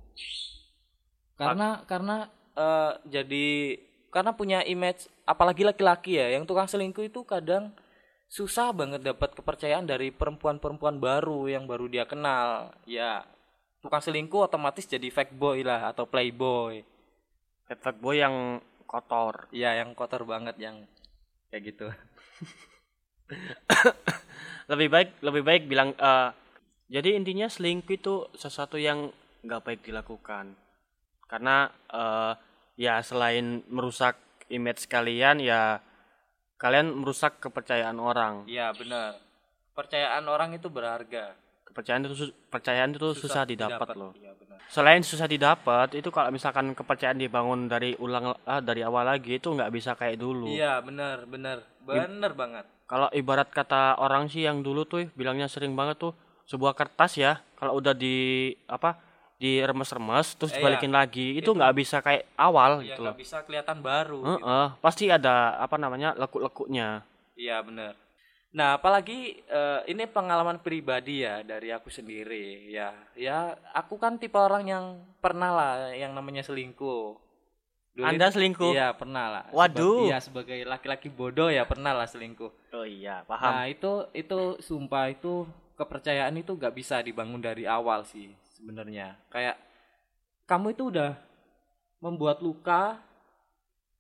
Karena 1.37 1.83
karena 1.87 2.29
eh, 2.57 2.93
jadi 3.09 3.79
karena 4.15 4.31
punya 4.31 4.63
image 4.63 5.11
apalagi 5.27 5.67
laki-laki 5.67 6.23
ya 6.23 6.39
yang 6.39 6.47
tukang 6.47 6.71
selingkuh 6.71 7.03
itu 7.03 7.27
kadang 7.27 7.75
susah 8.29 8.75
banget 8.75 9.05
dapat 9.05 9.37
kepercayaan 9.37 9.87
dari 9.87 10.11
perempuan-perempuan 10.11 10.99
baru 10.99 11.47
yang 11.47 11.69
baru 11.69 11.87
dia 11.87 12.05
kenal. 12.09 12.75
Ya 12.89 13.23
tukang 13.85 14.01
selingkuh 14.01 14.49
otomatis 14.49 14.89
jadi 14.89 15.13
fake 15.13 15.37
boy 15.37 15.63
lah 15.63 15.93
atau 15.93 16.09
playboy. 16.09 16.83
Fat 17.69 17.97
boy 18.01 18.21
yang 18.21 18.61
kotor. 18.89 19.49
Ya 19.53 19.77
yang 19.77 19.93
kotor 19.97 20.25
banget 20.25 20.57
yang 20.61 20.85
kayak 21.53 21.63
gitu. 21.75 21.87
Lebih 24.73 24.89
baik 24.89 25.11
lebih 25.21 25.43
baik 25.45 25.63
bilang 25.69 25.93
eh, 25.93 26.31
jadi 26.89 27.21
intinya 27.21 27.53
selingkuh 27.53 28.01
itu 28.01 28.25
sesuatu 28.33 28.81
yang 28.81 29.13
nggak 29.45 29.61
baik 29.61 29.81
dilakukan. 29.85 30.57
Karena 31.29 31.69
eh, 31.93 32.33
ya 32.81 33.05
selain 33.05 33.61
merusak 33.69 34.17
image 34.49 34.89
kalian 34.89 35.41
ya 35.41 35.81
kalian 36.65 36.97
merusak 36.97 37.45
kepercayaan 37.45 38.01
orang. 38.01 38.49
Iya 38.49 38.73
benar. 38.73 39.21
Percayaan 39.77 40.25
orang 40.25 40.57
itu 40.57 40.73
berharga. 40.73 41.37
Kepercayaan 41.69 42.09
itu 42.09 42.33
percayaan 42.49 42.97
itu 42.97 43.13
susah, 43.13 43.45
didapat 43.45 43.93
loh. 43.93 44.17
Iya 44.17 44.33
benar. 44.33 44.57
Selain 44.73 45.05
susah 45.05 45.29
didapat 45.29 45.93
itu 45.93 46.09
kalau 46.09 46.33
misalkan 46.33 46.73
kepercayaan 46.73 47.21
dibangun 47.21 47.69
dari 47.69 47.93
ulang 48.01 48.33
ah, 48.49 48.65
dari 48.65 48.81
awal 48.81 49.05
lagi 49.05 49.37
itu 49.37 49.53
nggak 49.53 49.69
bisa 49.69 49.93
kayak 49.93 50.17
dulu. 50.17 50.49
Iya 50.49 50.81
benar 50.81 51.29
benar. 51.29 51.61
Benar 51.85 52.33
banget. 52.33 52.65
Kalau 52.89 53.13
ibarat 53.13 53.53
kata 53.53 54.01
orang 54.01 54.33
sih 54.33 54.49
yang 54.49 54.65
dulu 54.65 54.89
tuh 54.89 55.05
bilangnya 55.13 55.53
sering 55.53 55.77
banget 55.77 56.01
tuh 56.01 56.17
sebuah 56.49 56.73
kertas 56.73 57.21
ya. 57.21 57.45
Kalau 57.61 57.77
udah 57.77 57.93
di 57.93 58.49
apa 58.73 58.97
diremes-remes 59.37 60.39
terus 60.39 60.55
Eh, 60.55 60.59
dibalikin 60.59 60.95
lagi 60.95 61.35
itu 61.35 61.51
nggak 61.51 61.75
bisa 61.75 61.99
kayak 61.99 62.25
awal 62.35 62.81
ya 62.81 62.95
gitu 62.95 63.03
nggak 63.03 63.15
loh 63.15 63.19
bisa 63.19 63.39
kelihatan 63.43 63.79
baru 63.83 64.19
gitu. 64.23 64.31
Heeh, 64.41 64.67
pasti 64.79 65.05
ada 65.11 65.59
apa 65.59 65.77
namanya 65.77 66.15
lekuk-lekuknya 66.15 67.03
Iya 67.35 67.59
benar. 67.67 67.99
Nah 68.55 68.79
apalagi 68.79 69.43
eh, 69.43 69.81
ini 69.91 70.07
pengalaman 70.07 70.63
pribadi 70.63 71.27
ya 71.27 71.43
dari 71.43 71.75
aku 71.75 71.91
sendiri 71.91 72.71
ya 72.71 72.95
ya 73.19 73.59
aku 73.75 73.99
kan 73.99 74.15
tipe 74.17 74.39
orang 74.39 74.63
yang 74.65 74.85
pernah 75.19 75.51
lah 75.51 75.73
yang 75.91 76.15
namanya 76.15 76.47
selingkuh. 76.47 77.19
Dulu 77.95 78.07
anda 78.07 78.27
selingkuh 78.27 78.71
Iya 78.71 78.95
pernah 78.95 79.27
lah. 79.31 79.45
Waduh. 79.51 80.07
Iya 80.07 80.19
sebagai 80.19 80.63
laki-laki 80.63 81.11
bodoh 81.11 81.51
ya 81.51 81.63
pernah 81.63 81.91
lah 81.91 82.07
selingkuh. 82.07 82.51
oh 82.75 82.83
iya 82.83 83.23
paham 83.27 83.51
Nah 83.55 83.67
itu 83.67 84.07
itu 84.11 84.39
sumpah 84.63 85.11
itu 85.11 85.47
kepercayaan 85.75 86.35
itu 86.39 86.55
gak 86.55 86.75
bisa 86.75 87.03
dibangun 87.03 87.43
dari 87.43 87.67
awal 87.67 88.07
sih 88.07 88.31
sebenarnya. 88.65 89.21
Kayak 89.29 89.61
kamu 90.49 90.73
itu 90.73 90.89
udah 90.89 91.13
membuat 92.01 92.41
luka 92.41 92.97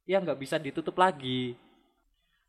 yang 0.09 0.25
nggak 0.25 0.41
bisa 0.41 0.57
ditutup 0.57 0.97
lagi. 0.97 1.53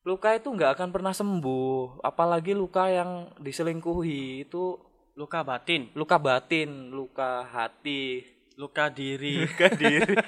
Luka 0.07 0.31
itu 0.31 0.47
nggak 0.47 0.79
akan 0.79 0.89
pernah 0.95 1.11
sembuh, 1.11 1.99
apalagi 1.99 2.55
luka 2.55 2.87
yang 2.87 3.35
diselingkuhi 3.43 4.47
itu 4.47 4.79
luka 5.15 5.47
batin 5.47 5.91
luka 5.95 6.19
batin, 6.19 6.91
luka 6.91 7.47
hati. 7.47 8.31
luka 8.55 8.87
diri 8.87 9.43
luka 9.43 9.67
diri 9.75 10.15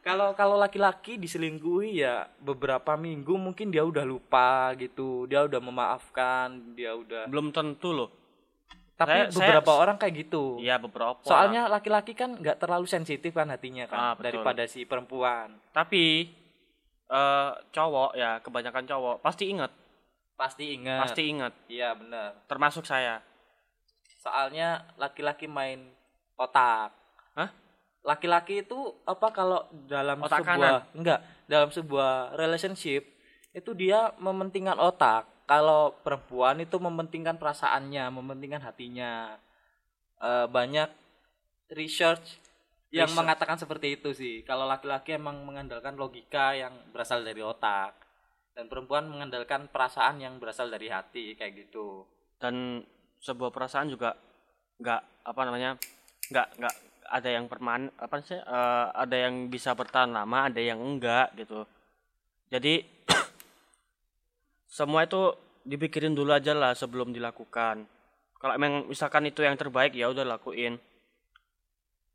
Kalau 0.00 0.34
kalau 0.34 0.58
laki-laki 0.58 1.20
diselingkuhi 1.20 2.02
ya 2.02 2.26
beberapa 2.42 2.98
minggu 2.98 3.36
mungkin 3.36 3.70
dia 3.70 3.86
udah 3.86 4.02
lupa 4.02 4.74
gitu, 4.74 5.28
dia 5.30 5.46
udah 5.46 5.60
memaafkan, 5.62 6.74
dia 6.74 6.98
udah 6.98 7.30
belum 7.30 7.54
tentu 7.54 7.94
loh 7.94 8.19
Tapi 9.00 9.08
Saya- 9.10 9.28
saya- 9.30 9.40
beberapa 9.56 9.72
orang 9.74 9.96
kayak 9.96 10.14
gitu. 10.20 10.60
iya 10.60 10.76
beberapa 10.76 11.24
Soalnya 11.24 11.66
laki-laki 11.66 12.12
kan 12.12 12.34
nggak 12.34 12.58
terlalu 12.58 12.84
sensitif 12.84 13.32
kan 13.32 13.48
hatinya 13.48 13.84
kan 13.84 13.96
Ah, 13.98 14.12
betul. 14.12 14.24
daripada 14.30 14.62
si 14.64 14.84
perempuan. 14.84 15.56
tapi 15.70 16.28
eh 17.08 17.50
cowok 17.70 18.10
ya 18.14 18.38
kebanyakan 18.38 18.84
cowok 18.84 19.16
pasti 19.18 19.48
ingat 19.48 19.72
Pasti 20.36 20.72
ingat. 20.74 21.00
pasti 21.02 21.22
ingat 21.26 21.52
Iya 21.66 21.92
benar. 21.92 22.44
termasuk 22.44 22.84
saya 22.84 23.24
Soalnya 24.16 24.68
laki-laki 24.94 25.48
main 25.48 25.80
otak. 26.36 26.92
Hah? 27.32 27.48
laki-laki 28.02 28.60
itu 28.60 28.76
apa 29.02 29.28
kalau 29.30 29.60
dalam 29.86 30.20
Otak 30.20 30.40
sebuah 30.40 30.48
kanan. 30.50 30.80
enggak 30.94 31.20
dalam 31.46 31.68
sebuah 31.68 32.12
relationship 32.34 33.04
itu 33.50 33.70
dia 33.72 34.12
mementingkan 34.16 34.76
otak 34.78 35.24
kalau 35.50 35.98
perempuan 36.06 36.62
itu 36.62 36.78
mementingkan 36.78 37.34
perasaannya 37.34 38.06
mementingkan 38.14 38.62
hatinya. 38.62 39.34
Eh, 40.22 40.46
banyak 40.46 40.86
research 41.74 42.38
yang 42.94 43.10
Research. 43.10 43.18
mengatakan 43.18 43.58
seperti 43.58 43.98
itu 43.98 44.14
sih. 44.14 44.46
Kalau 44.46 44.70
laki-laki 44.70 45.18
emang 45.18 45.42
mengandalkan 45.42 45.98
logika 45.98 46.54
yang 46.54 46.70
berasal 46.94 47.26
dari 47.26 47.42
otak 47.42 47.98
dan 48.54 48.70
perempuan 48.70 49.10
mengandalkan 49.10 49.66
perasaan 49.66 50.22
yang 50.22 50.38
berasal 50.38 50.70
dari 50.70 50.86
hati 50.86 51.34
kayak 51.34 51.66
gitu. 51.66 52.06
Dan 52.38 52.86
sebuah 53.18 53.50
perasaan 53.50 53.90
juga 53.90 54.14
nggak 54.78 55.02
apa 55.26 55.40
namanya 55.50 55.70
nggak 56.30 56.46
nggak 56.62 56.74
ada 57.10 57.28
yang 57.28 57.50
permanen 57.50 57.90
apa 57.98 58.22
sih 58.22 58.38
eh, 58.38 58.86
ada 58.94 59.16
yang 59.18 59.50
bisa 59.50 59.74
bertahan 59.74 60.14
lama 60.14 60.46
ada 60.46 60.62
yang 60.62 60.78
enggak 60.78 61.34
gitu. 61.34 61.66
Jadi 62.50 62.99
semua 64.70 65.04
itu 65.04 65.34
dipikirin 65.66 66.14
dulu 66.14 66.30
aja 66.30 66.54
lah 66.54 66.72
sebelum 66.72 67.10
dilakukan 67.10 67.84
kalau 68.40 68.52
emang 68.56 68.88
misalkan 68.88 69.28
itu 69.28 69.44
yang 69.44 69.58
terbaik 69.58 69.92
ya 69.92 70.08
udah 70.08 70.24
lakuin 70.24 70.80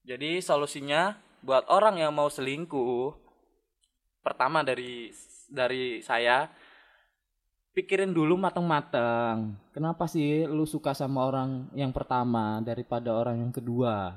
Jadi 0.06 0.38
solusinya 0.38 1.18
buat 1.42 1.66
orang 1.66 1.98
yang 1.98 2.14
mau 2.14 2.30
selingkuh, 2.30 3.10
pertama 4.22 4.62
dari 4.62 5.10
dari 5.50 5.98
saya 6.06 6.46
pikirin 7.74 8.14
dulu 8.14 8.38
matang-matang. 8.38 9.58
Kenapa 9.74 10.06
sih 10.06 10.46
lu 10.46 10.70
suka 10.70 10.94
sama 10.94 11.26
orang 11.26 11.74
yang 11.74 11.90
pertama 11.90 12.62
daripada 12.62 13.18
orang 13.18 13.50
yang 13.50 13.54
kedua? 13.54 14.14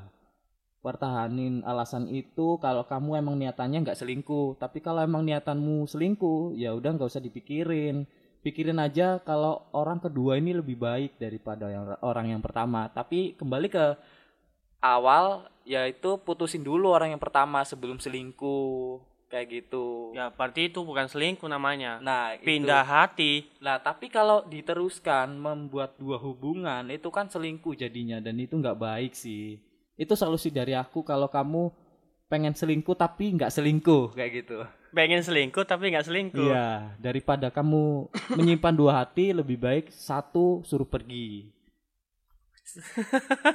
Pertahanin 0.84 1.64
alasan 1.64 2.04
itu 2.12 2.60
kalau 2.60 2.84
kamu 2.84 3.24
emang 3.24 3.40
niatannya 3.40 3.88
nggak 3.88 3.98
selingkuh. 4.00 4.60
Tapi 4.60 4.84
kalau 4.84 5.00
emang 5.00 5.24
niatanmu 5.24 5.88
selingkuh, 5.88 6.52
ya 6.52 6.76
udah 6.76 7.00
nggak 7.00 7.08
usah 7.08 7.24
dipikirin. 7.24 8.04
Pikirin 8.38 8.78
aja 8.78 9.18
kalau 9.22 9.66
orang 9.74 9.98
kedua 9.98 10.38
ini 10.38 10.54
lebih 10.54 10.78
baik 10.78 11.18
daripada 11.18 11.66
yang 11.68 11.98
orang 12.00 12.32
yang 12.32 12.42
pertama. 12.42 12.86
Tapi 12.86 13.34
kembali 13.34 13.66
ke 13.66 13.86
awal 14.78 15.50
yaitu 15.66 16.16
putusin 16.22 16.64
dulu 16.64 16.88
orang 16.94 17.12
yang 17.12 17.22
pertama 17.22 17.60
sebelum 17.66 18.00
selingkuh 18.00 19.02
kayak 19.28 19.46
gitu. 19.52 20.16
ya 20.16 20.32
berarti 20.32 20.72
itu 20.72 20.80
bukan 20.80 21.04
selingkuh 21.04 21.44
namanya 21.44 22.00
Nah, 22.00 22.32
itu. 22.32 22.48
pindah 22.48 22.80
hati 22.80 23.44
Nah, 23.60 23.76
tapi 23.76 24.08
kalau 24.08 24.48
diteruskan 24.48 25.36
membuat 25.36 26.00
dua 26.00 26.16
hubungan 26.16 26.88
itu 26.88 27.12
kan 27.12 27.28
selingkuh 27.28 27.76
jadinya 27.76 28.24
dan 28.24 28.40
itu 28.40 28.56
nggak 28.56 28.80
baik 28.80 29.12
sih. 29.12 29.60
Itu 29.98 30.16
solusi 30.16 30.48
dari 30.48 30.72
aku 30.72 31.04
kalau 31.04 31.28
kamu 31.28 31.68
pengen 32.32 32.56
selingkuh 32.56 32.96
tapi 32.96 33.36
nggak 33.36 33.52
selingkuh 33.52 34.16
kayak 34.16 34.32
gitu. 34.44 34.64
Pengen 34.90 35.20
selingkuh 35.20 35.62
tapi 35.62 35.90
nggak 35.90 36.04
selingkuh 36.04 36.40
Iya, 36.44 36.92
daripada 36.96 37.48
kamu 37.48 38.06
menyimpan 38.32 38.74
dua 38.74 38.92
hati 39.00 39.30
lebih 39.30 39.56
baik 39.56 39.88
satu 39.88 40.60
suruh 40.62 40.84
pergi. 40.84 41.48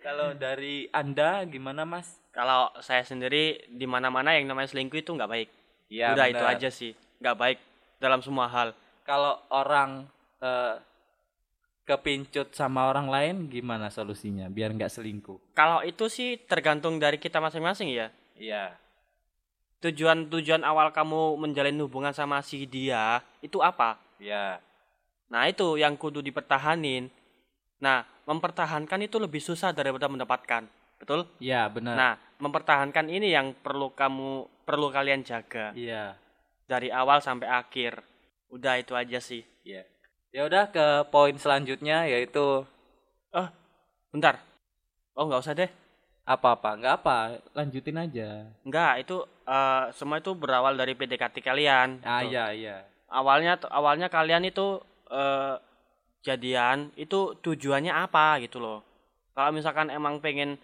kalau 0.00 0.32
dari 0.32 0.86
Anda 0.90 1.42
gimana, 1.44 1.82
Mas? 1.82 2.18
kalau 2.30 2.72
saya 2.78 3.02
sendiri 3.02 3.60
di 3.68 3.84
mana-mana 3.84 4.32
yang 4.32 4.46
namanya 4.46 4.70
selingkuh 4.70 4.96
itu 4.96 5.12
nggak 5.12 5.28
baik 5.28 5.48
Iya, 5.86 6.16
udah 6.16 6.26
itu 6.26 6.40
benar. 6.40 6.54
aja 6.56 6.68
sih 6.68 6.92
nggak 7.18 7.36
baik 7.36 7.58
dalam 7.98 8.18
semua 8.18 8.48
hal 8.48 8.72
Kalau 9.02 9.36
orang 9.48 10.08
eh, 10.38 10.74
kepincut 11.82 12.54
sama 12.54 12.86
orang 12.86 13.06
lain 13.06 13.34
gimana 13.46 13.90
solusinya 13.90 14.46
biar 14.46 14.72
nggak 14.72 14.88
selingkuh? 14.88 15.52
kalau 15.52 15.82
itu 15.82 16.08
sih 16.08 16.40
tergantung 16.40 16.96
dari 16.96 17.18
kita 17.18 17.36
masing-masing 17.36 17.92
ya 17.92 18.08
Iya. 18.32 18.72
Tujuan 19.82 20.30
tujuan 20.30 20.62
awal 20.62 20.94
kamu 20.94 21.36
menjalin 21.42 21.82
hubungan 21.82 22.14
sama 22.14 22.38
si 22.40 22.62
dia 22.70 23.18
itu 23.42 23.58
apa? 23.58 23.98
Iya. 24.22 24.62
nah 25.26 25.48
itu 25.48 25.80
yang 25.80 25.98
kudu 25.98 26.22
dipertahanin. 26.22 27.10
Nah 27.82 28.06
mempertahankan 28.28 29.00
itu 29.02 29.18
lebih 29.18 29.42
susah 29.42 29.74
daripada 29.74 30.06
mendapatkan. 30.06 30.68
Betul? 31.02 31.26
Iya, 31.42 31.66
benar. 31.66 31.94
nah 31.98 32.12
mempertahankan 32.38 33.10
ini 33.10 33.34
yang 33.34 33.58
perlu 33.58 33.90
kamu 33.90 34.62
perlu 34.62 34.88
kalian 34.94 35.26
jaga. 35.26 35.74
Iya. 35.74 36.14
dari 36.62 36.88
awal 36.88 37.20
sampai 37.20 37.50
akhir. 37.50 38.00
Udah 38.48 38.78
itu 38.80 38.94
aja 38.94 39.18
sih. 39.18 39.42
Iya. 39.66 39.84
Ya 40.32 40.48
udah 40.48 40.72
ke 40.72 41.10
poin 41.12 41.34
selanjutnya 41.36 42.06
yaitu 42.06 42.64
oh 43.34 43.48
bentar. 44.14 44.38
Oh 45.12 45.26
nggak 45.28 45.42
usah 45.42 45.52
deh 45.58 45.81
apa-apa? 46.38 46.70
Nggak 46.78 46.94
apa, 47.02 47.18
lanjutin 47.52 47.98
aja. 47.98 48.46
Enggak, 48.62 49.04
itu 49.04 49.16
eh, 49.48 49.84
semua 49.96 50.22
itu 50.22 50.32
berawal 50.32 50.76
dari 50.78 50.96
PDKT 50.96 51.42
kalian. 51.42 52.00
Ah 52.06 52.22
gitu. 52.22 52.32
iya 52.36 52.46
iya. 52.52 52.76
Awalnya 53.12 53.60
awalnya 53.68 54.08
kalian 54.08 54.48
itu 54.48 54.80
eh, 55.10 55.54
jadian 56.22 56.94
itu 56.94 57.34
tujuannya 57.42 57.92
apa 57.92 58.40
gitu 58.40 58.62
loh. 58.62 58.80
Kalau 59.32 59.50
misalkan 59.52 59.88
emang 59.88 60.20
pengen 60.22 60.56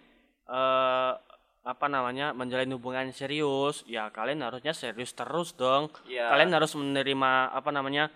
eh, 0.49 1.11
apa 1.59 1.85
namanya 1.85 2.31
menjalin 2.31 2.71
hubungan 2.73 3.11
serius, 3.11 3.85
ya 3.85 4.09
kalian 4.09 4.41
harusnya 4.41 4.73
serius 4.73 5.13
terus 5.13 5.53
dong. 5.53 5.91
Iya. 6.09 6.31
Kalian 6.31 6.51
harus 6.55 6.73
menerima 6.73 7.53
apa 7.53 7.69
namanya 7.69 8.09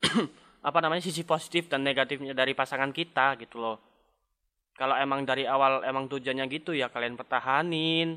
apa 0.68 0.78
namanya 0.84 1.00
sisi 1.00 1.24
positif 1.24 1.72
dan 1.72 1.80
negatifnya 1.80 2.36
dari 2.36 2.52
pasangan 2.52 2.92
kita 2.92 3.40
gitu 3.40 3.62
loh. 3.62 3.89
Kalau 4.80 4.96
emang 4.96 5.28
dari 5.28 5.44
awal 5.44 5.84
emang 5.84 6.08
tujuannya 6.08 6.48
gitu 6.48 6.72
ya 6.72 6.88
kalian 6.88 7.20
pertahanin. 7.20 8.16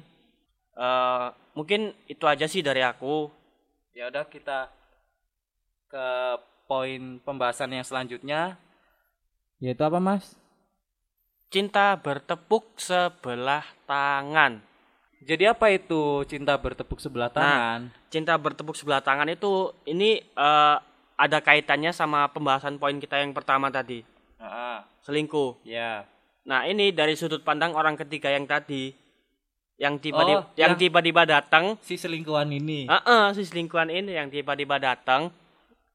Eh 0.79 1.27
mungkin 1.59 1.91
itu 2.07 2.23
aja 2.23 2.47
sih 2.47 2.63
dari 2.63 2.79
aku. 2.79 3.27
Ya 3.91 4.07
udah 4.07 4.23
kita 4.31 4.71
ke 5.91 6.07
poin 6.63 7.19
pembahasan 7.19 7.75
yang 7.75 7.83
selanjutnya 7.83 8.55
yaitu 9.59 9.83
apa, 9.83 9.99
Mas? 9.99 10.39
Cinta 11.51 11.99
bertepuk 11.99 12.79
sebelah 12.79 13.63
tangan. 13.83 14.63
Jadi 15.23 15.43
apa 15.47 15.71
itu 15.71 16.23
cinta 16.27 16.55
bertepuk 16.59 16.99
sebelah 16.99 17.31
tangan? 17.31 17.91
Cinta 18.07 18.35
bertepuk 18.39 18.75
sebelah 18.75 18.99
tangan 19.03 19.27
itu 19.31 19.71
ini 19.83 20.19
eh, 20.19 20.75
ada 21.15 21.39
kaitannya 21.39 21.91
sama 21.91 22.27
pembahasan 22.31 22.79
poin 22.79 22.99
kita 22.99 23.19
yang 23.19 23.31
pertama 23.31 23.67
tadi, 23.71 24.03
Ah, 24.39 24.83
selingkuh. 25.03 25.59
ya. 25.63 26.03
Nah, 26.43 26.67
ini 26.67 26.91
dari 26.91 27.15
sudut 27.15 27.39
pandang 27.39 27.71
orang 27.71 27.95
ketiga 27.95 28.27
yang 28.27 28.43
tadi 28.43 28.91
yang 29.73 29.97
tiba-tiba 29.97 30.43
Oh, 30.43 30.53
yang 30.53 30.75
tiba-tiba 30.75 31.23
datang, 31.25 31.75
Si 31.81 31.95
selingkuhan 31.95 32.45
ini. 32.47 32.85
Heeh, 32.85 33.23
si 33.33 33.41
selingkuhan 33.43 33.89
ini 33.89 34.13
yang 34.13 34.29
tiba-tiba 34.29 34.77
datang 34.77 35.33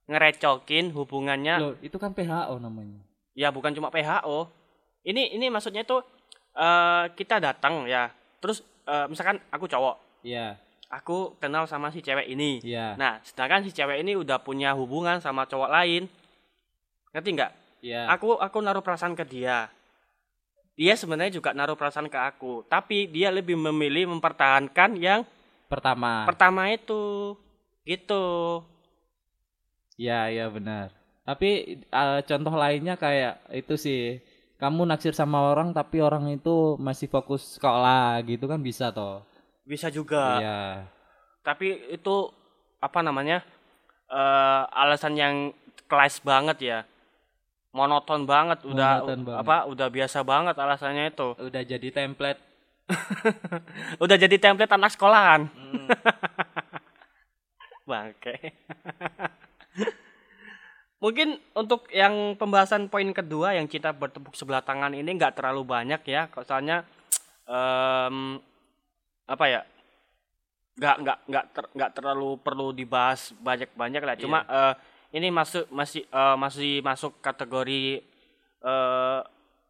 ngerecokin 0.04 0.90
hubungannya 0.90 1.54
Loh, 1.58 1.74
itu 1.78 1.94
kan 1.94 2.10
PHO 2.10 2.58
namanya. 2.58 2.96
ya 3.32 3.52
bukan 3.52 3.70
cuma 3.70 3.92
PHO. 3.92 4.48
Ini 5.04 5.36
ini 5.36 5.46
maksudnya 5.46 5.84
itu 5.84 6.00
eh, 6.54 7.04
kita 7.12 7.38
datang 7.38 7.84
ya. 7.84 8.08
Terus 8.40 8.60
eh, 8.84 9.06
misalkan 9.06 9.38
aku 9.48 9.68
cowok, 9.68 10.24
Iya, 10.24 10.58
aku 10.88 11.38
kenal 11.38 11.68
sama 11.68 11.92
si 11.92 12.00
cewek 12.00 12.26
ini. 12.26 12.58
iya. 12.64 12.96
Nah, 12.96 13.20
sedangkan 13.22 13.62
si 13.62 13.70
cewek 13.70 14.00
ini 14.00 14.16
udah 14.16 14.40
punya 14.40 14.72
hubungan 14.74 15.20
sama 15.20 15.44
cowok 15.44 15.70
lain. 15.70 16.08
Ngerti 17.12 17.28
nggak? 17.30 17.52
Iya. 17.78 18.10
Aku 18.10 18.34
aku 18.34 18.58
naruh 18.58 18.82
perasaan 18.82 19.14
ke 19.14 19.22
dia. 19.22 19.70
Dia 20.78 20.94
sebenarnya 20.94 21.42
juga 21.42 21.50
naruh 21.50 21.74
perasaan 21.74 22.06
ke 22.06 22.14
aku, 22.14 22.62
tapi 22.70 23.10
dia 23.10 23.34
lebih 23.34 23.58
memilih 23.58 24.14
mempertahankan 24.14 24.94
yang 24.94 25.26
Pertama. 25.66 26.22
pertama 26.22 26.70
itu. 26.70 27.34
Gitu. 27.82 28.24
Iya, 29.98 30.30
iya 30.30 30.46
benar. 30.46 30.94
Tapi 31.26 31.82
eh, 31.82 32.20
contoh 32.22 32.54
lainnya 32.54 32.94
kayak 32.94 33.42
itu 33.50 33.74
sih. 33.74 34.22
Kamu 34.58 34.86
naksir 34.90 35.14
sama 35.14 35.54
orang 35.54 35.70
tapi 35.70 36.02
orang 36.02 36.34
itu 36.34 36.74
masih 36.82 37.06
fokus 37.06 37.58
sekolah 37.58 38.18
gitu 38.26 38.46
kan 38.50 38.58
bisa 38.62 38.90
toh. 38.94 39.22
Bisa 39.66 39.90
juga. 39.90 40.38
Iya. 40.38 40.62
Tapi 41.42 41.90
itu 41.90 42.30
apa 42.78 43.02
namanya? 43.02 43.42
eh 44.08 44.62
alasan 44.72 45.14
yang 45.18 45.34
kelas 45.90 46.22
banget 46.22 46.58
ya. 46.62 46.78
Monoton 47.72 48.24
banget 48.24 48.64
udah 48.64 49.04
Monoton 49.04 49.20
banget. 49.28 49.40
apa 49.44 49.56
udah 49.68 49.88
biasa 49.92 50.18
banget 50.24 50.56
alasannya 50.56 51.04
itu. 51.12 51.28
Udah 51.36 51.62
jadi 51.62 51.88
template. 51.92 52.40
Udah 54.04 54.16
jadi 54.16 54.36
template 54.40 54.72
anak 54.72 54.96
sekolahan. 54.96 55.52
Hmm. 55.52 55.88
Bangke. 57.88 58.36
Mungkin 61.04 61.38
untuk 61.54 61.86
yang 61.94 62.34
pembahasan 62.34 62.90
poin 62.90 63.06
kedua 63.14 63.54
yang 63.54 63.70
cinta 63.70 63.94
bertepuk 63.94 64.34
sebelah 64.34 64.64
tangan 64.64 64.96
ini 64.96 65.14
nggak 65.14 65.38
terlalu 65.38 65.62
banyak 65.62 66.02
ya, 66.08 66.26
soalnya 66.42 66.82
em, 67.46 68.40
apa 69.28 69.44
ya? 69.46 69.62
nggak 70.78 70.96
nggak 71.02 71.18
nggak 71.26 71.44
ter- 71.54 71.72
nggak 71.74 71.90
terlalu 71.90 72.38
perlu 72.38 72.70
dibahas 72.70 73.34
banyak-banyak 73.42 74.02
lah. 74.02 74.16
Cuma 74.18 74.38
eh, 74.46 74.74
ini 75.14 75.28
masuk 75.32 75.66
masih 75.72 76.04
eh, 76.04 76.36
masih 76.36 76.84
masuk 76.84 77.16
kategori 77.24 78.04
eh, 78.64 79.20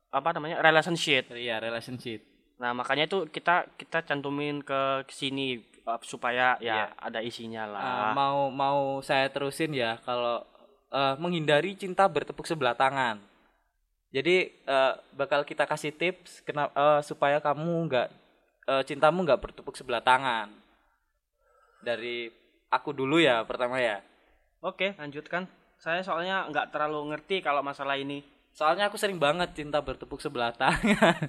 apa 0.08 0.28
namanya 0.32 0.64
relationship. 0.64 1.28
Iya, 1.32 1.60
relationship. 1.60 2.24
Nah, 2.58 2.74
makanya 2.74 3.06
itu 3.06 3.28
kita 3.30 3.70
kita 3.78 4.02
cantumin 4.02 4.58
ke 4.66 5.06
sini 5.06 5.62
uh, 5.86 6.00
supaya 6.02 6.58
ya 6.58 6.90
Iya. 6.90 6.96
ada 6.98 7.20
isinya 7.22 7.64
Uh, 7.64 7.72
lah. 7.72 8.12
mau 8.18 8.50
mau 8.50 8.80
saya 9.00 9.30
terusin 9.30 9.72
ya 9.72 9.96
kalau 10.02 10.42
uh, 10.90 11.14
menghindari 11.22 11.78
cinta 11.78 12.04
bertepuk 12.10 12.44
sebelah 12.44 12.74
tangan. 12.74 13.22
Jadi 14.10 14.50
uh, 14.66 14.96
bakal 15.14 15.44
kita 15.44 15.68
kasih 15.68 15.92
tips 15.92 16.42
kena, 16.42 16.72
uh, 16.72 16.98
supaya 17.04 17.38
kamu 17.38 17.86
nggak 17.86 18.08
uh, 18.66 18.82
cintamu 18.82 19.22
nggak 19.22 19.38
bertepuk 19.38 19.76
sebelah 19.78 20.02
tangan. 20.02 20.50
Dari 21.84 22.26
aku 22.72 22.90
dulu 22.90 23.22
ya 23.22 23.46
pertama 23.46 23.78
ya. 23.78 24.02
Oke, 24.58 24.98
lanjutkan. 24.98 25.46
Saya 25.78 26.02
soalnya 26.02 26.46
nggak 26.50 26.74
terlalu 26.74 27.14
ngerti 27.14 27.38
kalau 27.38 27.62
masalah 27.62 27.94
ini. 27.94 28.26
Soalnya 28.50 28.90
aku 28.90 28.98
sering 28.98 29.22
banget 29.22 29.54
cinta 29.54 29.78
bertepuk 29.78 30.18
sebelah 30.18 30.54
tangan. 30.54 31.18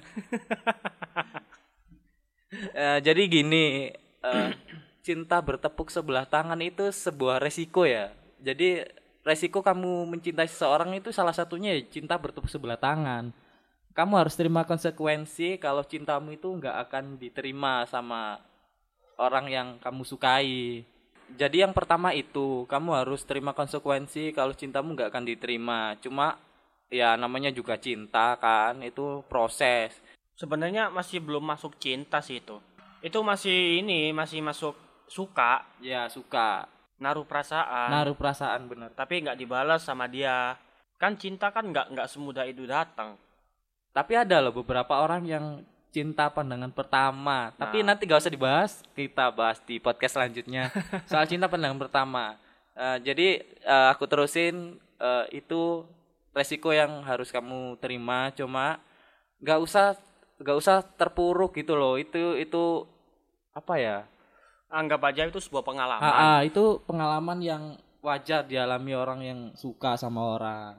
Eh, 2.50 2.98
jadi 2.98 3.30
gini, 3.30 3.94
eh, 4.26 4.50
cinta 5.06 5.38
bertepuk 5.38 5.86
sebelah 5.86 6.26
tangan 6.26 6.58
itu 6.58 6.90
sebuah 6.90 7.38
resiko 7.38 7.86
ya. 7.86 8.10
Jadi 8.42 8.82
resiko 9.22 9.62
kamu 9.62 10.10
mencintai 10.10 10.50
seseorang 10.50 10.90
itu 10.98 11.14
salah 11.14 11.30
satunya 11.30 11.78
ya 11.78 11.82
cinta 11.86 12.18
bertepuk 12.18 12.50
sebelah 12.50 12.74
tangan. 12.74 13.30
Kamu 13.94 14.14
harus 14.18 14.34
terima 14.34 14.66
konsekuensi 14.66 15.62
kalau 15.62 15.86
cintamu 15.86 16.34
itu 16.34 16.50
nggak 16.50 16.90
akan 16.90 17.22
diterima 17.22 17.86
sama 17.86 18.42
orang 19.14 19.46
yang 19.46 19.68
kamu 19.78 20.02
sukai. 20.02 20.82
Jadi 21.38 21.62
yang 21.62 21.70
pertama 21.70 22.10
itu 22.14 22.66
kamu 22.66 23.04
harus 23.04 23.22
terima 23.22 23.54
konsekuensi 23.54 24.34
kalau 24.34 24.54
cintamu 24.54 24.94
nggak 24.94 25.10
akan 25.12 25.24
diterima. 25.26 25.94
Cuma 26.02 26.38
ya 26.90 27.14
namanya 27.14 27.54
juga 27.54 27.78
cinta 27.78 28.34
kan 28.38 28.82
itu 28.82 29.22
proses. 29.30 29.94
Sebenarnya 30.34 30.88
masih 30.90 31.20
belum 31.22 31.44
masuk 31.44 31.76
cinta 31.78 32.18
sih 32.24 32.40
itu. 32.42 32.58
Itu 33.00 33.20
masih 33.24 33.80
ini, 33.84 34.10
masih 34.12 34.40
masuk 34.44 34.74
suka, 35.06 35.64
Ya 35.80 36.08
suka 36.08 36.68
naruh 37.00 37.24
perasaan, 37.24 37.88
naruh 37.88 38.12
perasaan 38.12 38.68
bener. 38.68 38.92
tapi 38.92 39.24
nggak 39.24 39.40
dibalas 39.40 39.80
sama 39.82 40.04
dia. 40.04 40.54
Kan 41.00 41.16
cinta 41.16 41.48
kan 41.48 41.72
nggak 41.72 41.96
nggak 41.96 42.08
semudah 42.12 42.44
itu 42.44 42.68
datang. 42.68 43.16
Tapi 43.90 44.12
ada 44.14 44.38
loh 44.44 44.52
beberapa 44.52 45.00
orang 45.00 45.24
yang 45.24 45.44
cinta 45.90 46.30
pandangan 46.30 46.70
pertama. 46.70 47.50
Tapi 47.54 47.82
Nah. 47.82 47.92
nanti 47.94 48.06
gak 48.06 48.22
usah 48.22 48.32
dibahas, 48.32 48.82
kita 48.94 49.30
bahas 49.34 49.58
di 49.62 49.82
podcast 49.82 50.14
selanjutnya 50.16 50.70
soal 51.10 51.26
cinta 51.26 51.50
pandangan 51.50 51.78
pertama. 51.78 52.38
Eh, 52.74 52.98
jadi 53.02 53.28
eh, 53.44 53.86
aku 53.90 54.06
terusin 54.06 54.78
eh, 54.96 55.24
itu 55.34 55.84
resiko 56.30 56.70
yang 56.70 57.02
harus 57.02 57.28
kamu 57.28 57.76
terima. 57.82 58.30
Cuma 58.32 58.78
nggak 59.42 59.58
usah 59.60 59.98
nggak 60.40 60.56
usah 60.56 60.80
terpuruk 60.96 61.52
gitu 61.58 61.74
loh. 61.74 61.98
Itu 61.98 62.38
itu 62.38 62.86
apa 63.50 63.74
ya? 63.76 63.98
Anggap 64.70 65.02
aja 65.10 65.26
itu 65.26 65.42
sebuah 65.42 65.66
pengalaman. 65.66 66.06
Ah, 66.06 66.38
ah, 66.38 66.40
itu 66.46 66.78
pengalaman 66.86 67.42
yang 67.42 67.62
wajar 68.00 68.46
dialami 68.46 68.94
orang 68.94 69.20
yang 69.20 69.40
suka 69.58 69.98
sama 69.98 70.38
orang. 70.38 70.78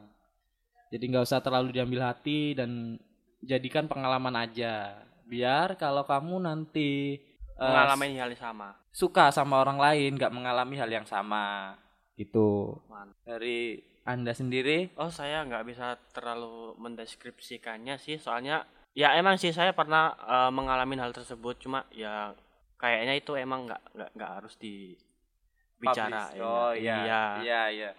Jadi 0.89 1.03
nggak 1.11 1.27
usah 1.27 1.43
terlalu 1.43 1.75
diambil 1.75 2.07
hati 2.07 2.55
dan 2.55 2.95
jadikan 3.41 3.89
pengalaman 3.89 4.37
aja. 4.37 5.01
Biar 5.25 5.75
kalau 5.75 6.05
kamu 6.05 6.43
nanti 6.43 7.17
eh, 7.57 7.61
Mengalami 7.61 8.17
hal 8.17 8.31
yang 8.31 8.41
sama. 8.41 8.69
suka 8.91 9.31
sama 9.31 9.61
orang 9.61 9.77
lain, 9.77 10.17
nggak 10.17 10.33
mengalami 10.33 10.75
hal 10.77 10.89
yang 10.89 11.07
sama. 11.07 11.77
Gitu. 12.15 12.77
Man. 12.87 13.13
Dari 13.25 13.79
anda 14.01 14.33
sendiri, 14.33 14.89
Oh 14.97 15.13
saya 15.13 15.45
nggak 15.45 15.63
bisa 15.65 15.93
terlalu 16.09 16.73
mendeskripsikannya 16.77 18.01
sih 18.01 18.17
soalnya 18.17 18.65
ya 18.91 19.13
emang 19.15 19.37
sih 19.37 19.53
saya 19.53 19.71
pernah 19.71 20.17
eh, 20.17 20.51
mengalami 20.51 20.97
hal 20.97 21.13
tersebut 21.13 21.61
cuma 21.61 21.85
ya 21.93 22.33
kayaknya 22.75 23.13
itu 23.15 23.37
emang 23.37 23.69
nggak 23.69 23.81
nggak 23.93 24.09
nggak 24.17 24.31
harus 24.41 24.57
dibicara 24.57 26.33
publish. 26.33 26.41
Oh 26.43 26.71
iya. 26.73 26.97
iya, 27.05 27.23
iya, 27.45 27.61
iya. 27.69 27.91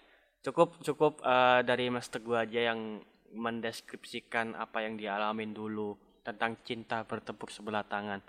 cukup 0.43 0.83
cukup 0.83 1.23
eh, 1.23 1.61
dari 1.63 1.87
Mas 1.89 2.11
Teguh 2.11 2.35
aja 2.35 2.75
yang 2.75 2.99
mendeskripsikan 3.33 4.55
apa 4.55 4.85
yang 4.85 5.01
dialamin 5.01 5.57
dulu 5.57 5.97
tentang 6.23 6.61
cinta 6.62 7.03
bertepuk 7.03 7.51
sebelah 7.51 7.83
tangan 7.83 8.23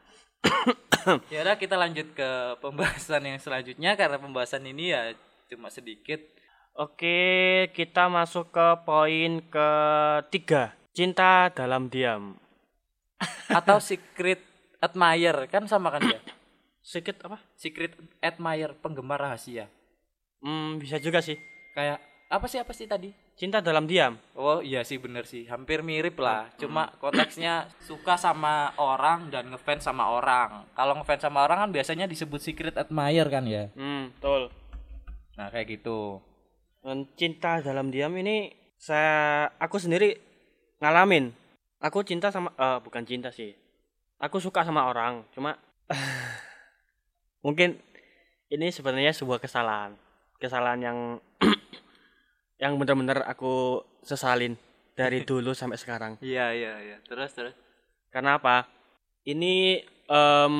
Ya 1.33 1.43
udah 1.43 1.55
kita 1.59 1.75
lanjut 1.75 2.15
ke 2.15 2.29
pembahasan 2.63 3.27
yang 3.27 3.39
selanjutnya 3.39 3.95
karena 3.99 4.17
pembahasan 4.19 4.63
ini 4.63 4.95
ya 4.95 5.11
cuma 5.51 5.67
sedikit. 5.67 6.19
Oke 6.73 7.69
kita 7.77 8.09
masuk 8.09 8.49
ke 8.49 8.67
poin 8.81 9.45
ketiga 9.45 10.73
cinta 10.95 11.53
dalam 11.53 11.85
diam 11.85 12.33
Atau 13.59 13.77
secret 13.77 14.41
admirer 14.81 15.45
kan 15.51 15.69
sama 15.69 15.93
kan 15.93 16.01
ya? 16.01 16.17
sedikit 16.83 17.23
apa 17.29 17.39
Secret 17.55 17.93
admirer 18.19 18.73
penggemar 18.75 19.21
rahasia. 19.21 19.69
hmm, 20.41 20.81
bisa 20.81 20.97
juga 20.97 21.21
sih 21.21 21.37
Kayak 21.77 22.01
apa 22.33 22.45
sih 22.49 22.57
apa 22.57 22.73
sih 22.73 22.89
tadi? 22.89 23.22
Cinta 23.33 23.59
dalam 23.59 23.89
diam 23.89 24.15
Oh 24.37 24.61
iya 24.61 24.85
sih 24.85 25.01
bener 25.01 25.25
sih, 25.25 25.45
hampir 25.49 25.81
mirip 25.81 26.17
lah. 26.21 26.49
Cuma 26.57 26.89
konteksnya 27.01 27.69
suka 27.81 28.17
sama 28.17 28.73
orang 28.77 29.29
dan 29.33 29.49
ngefans 29.49 29.85
sama 29.85 30.09
orang. 30.09 30.65
Kalau 30.73 30.93
ngefans 30.97 31.21
sama 31.25 31.45
orang 31.45 31.67
kan 31.67 31.71
biasanya 31.73 32.05
disebut 32.05 32.39
secret 32.41 32.75
admirer 32.77 33.27
kan 33.29 33.45
ya. 33.45 33.69
hmm, 33.73 34.17
betul 34.17 34.49
Nah 35.37 35.49
kayak 35.49 35.79
gitu. 35.79 36.21
Dan 36.83 37.09
cinta 37.17 37.63
dalam 37.63 37.89
diam 37.89 38.13
ini 38.19 38.53
saya 38.77 39.47
aku 39.57 39.79
sendiri 39.79 40.17
ngalamin. 40.83 41.31
Aku 41.83 42.03
cinta 42.03 42.31
sama 42.31 42.51
eh, 42.55 42.79
bukan 42.83 43.03
cinta 43.03 43.31
sih. 43.31 43.53
Aku 44.23 44.39
suka 44.39 44.63
sama 44.63 44.87
orang, 44.87 45.27
cuma 45.35 45.59
mungkin 47.45 47.75
ini 48.47 48.71
sebenarnya 48.71 49.11
sebuah 49.11 49.43
kesalahan. 49.43 49.99
Kesalahan 50.39 50.79
yang 50.79 50.97
yang 52.61 52.77
benar-benar 52.77 53.25
aku 53.25 53.81
sesalin 54.03 54.57
dari 54.93 55.23
dulu 55.29 55.53
sampai 55.53 55.77
sekarang. 55.79 56.17
Iya 56.19 56.53
iya 56.53 56.73
iya. 56.81 56.97
Terus 57.05 57.31
terus. 57.33 57.55
Karena 58.13 58.37
apa? 58.37 58.69
Ini 59.23 59.81
em, 60.11 60.55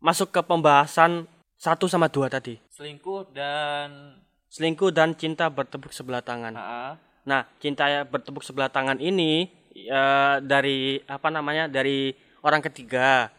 masuk 0.00 0.30
ke 0.30 0.40
pembahasan 0.40 1.26
satu 1.58 1.86
sama 1.86 2.08
dua 2.08 2.30
tadi. 2.30 2.58
Selingkuh 2.72 3.30
dan 3.34 4.18
Selingkuh 4.52 4.92
dan 4.92 5.16
cinta 5.16 5.48
bertepuk 5.48 5.96
sebelah 5.96 6.20
tangan. 6.20 6.52
Ah, 6.60 7.00
Nah, 7.22 7.46
cinta 7.62 7.86
bertepuk 8.02 8.42
sebelah 8.42 8.68
tangan 8.68 8.98
ini 8.98 9.46
ya, 9.72 10.36
dari 10.42 10.98
apa 11.06 11.30
namanya? 11.30 11.70
Dari 11.70 12.10
orang 12.42 12.60
ketiga. 12.66 13.30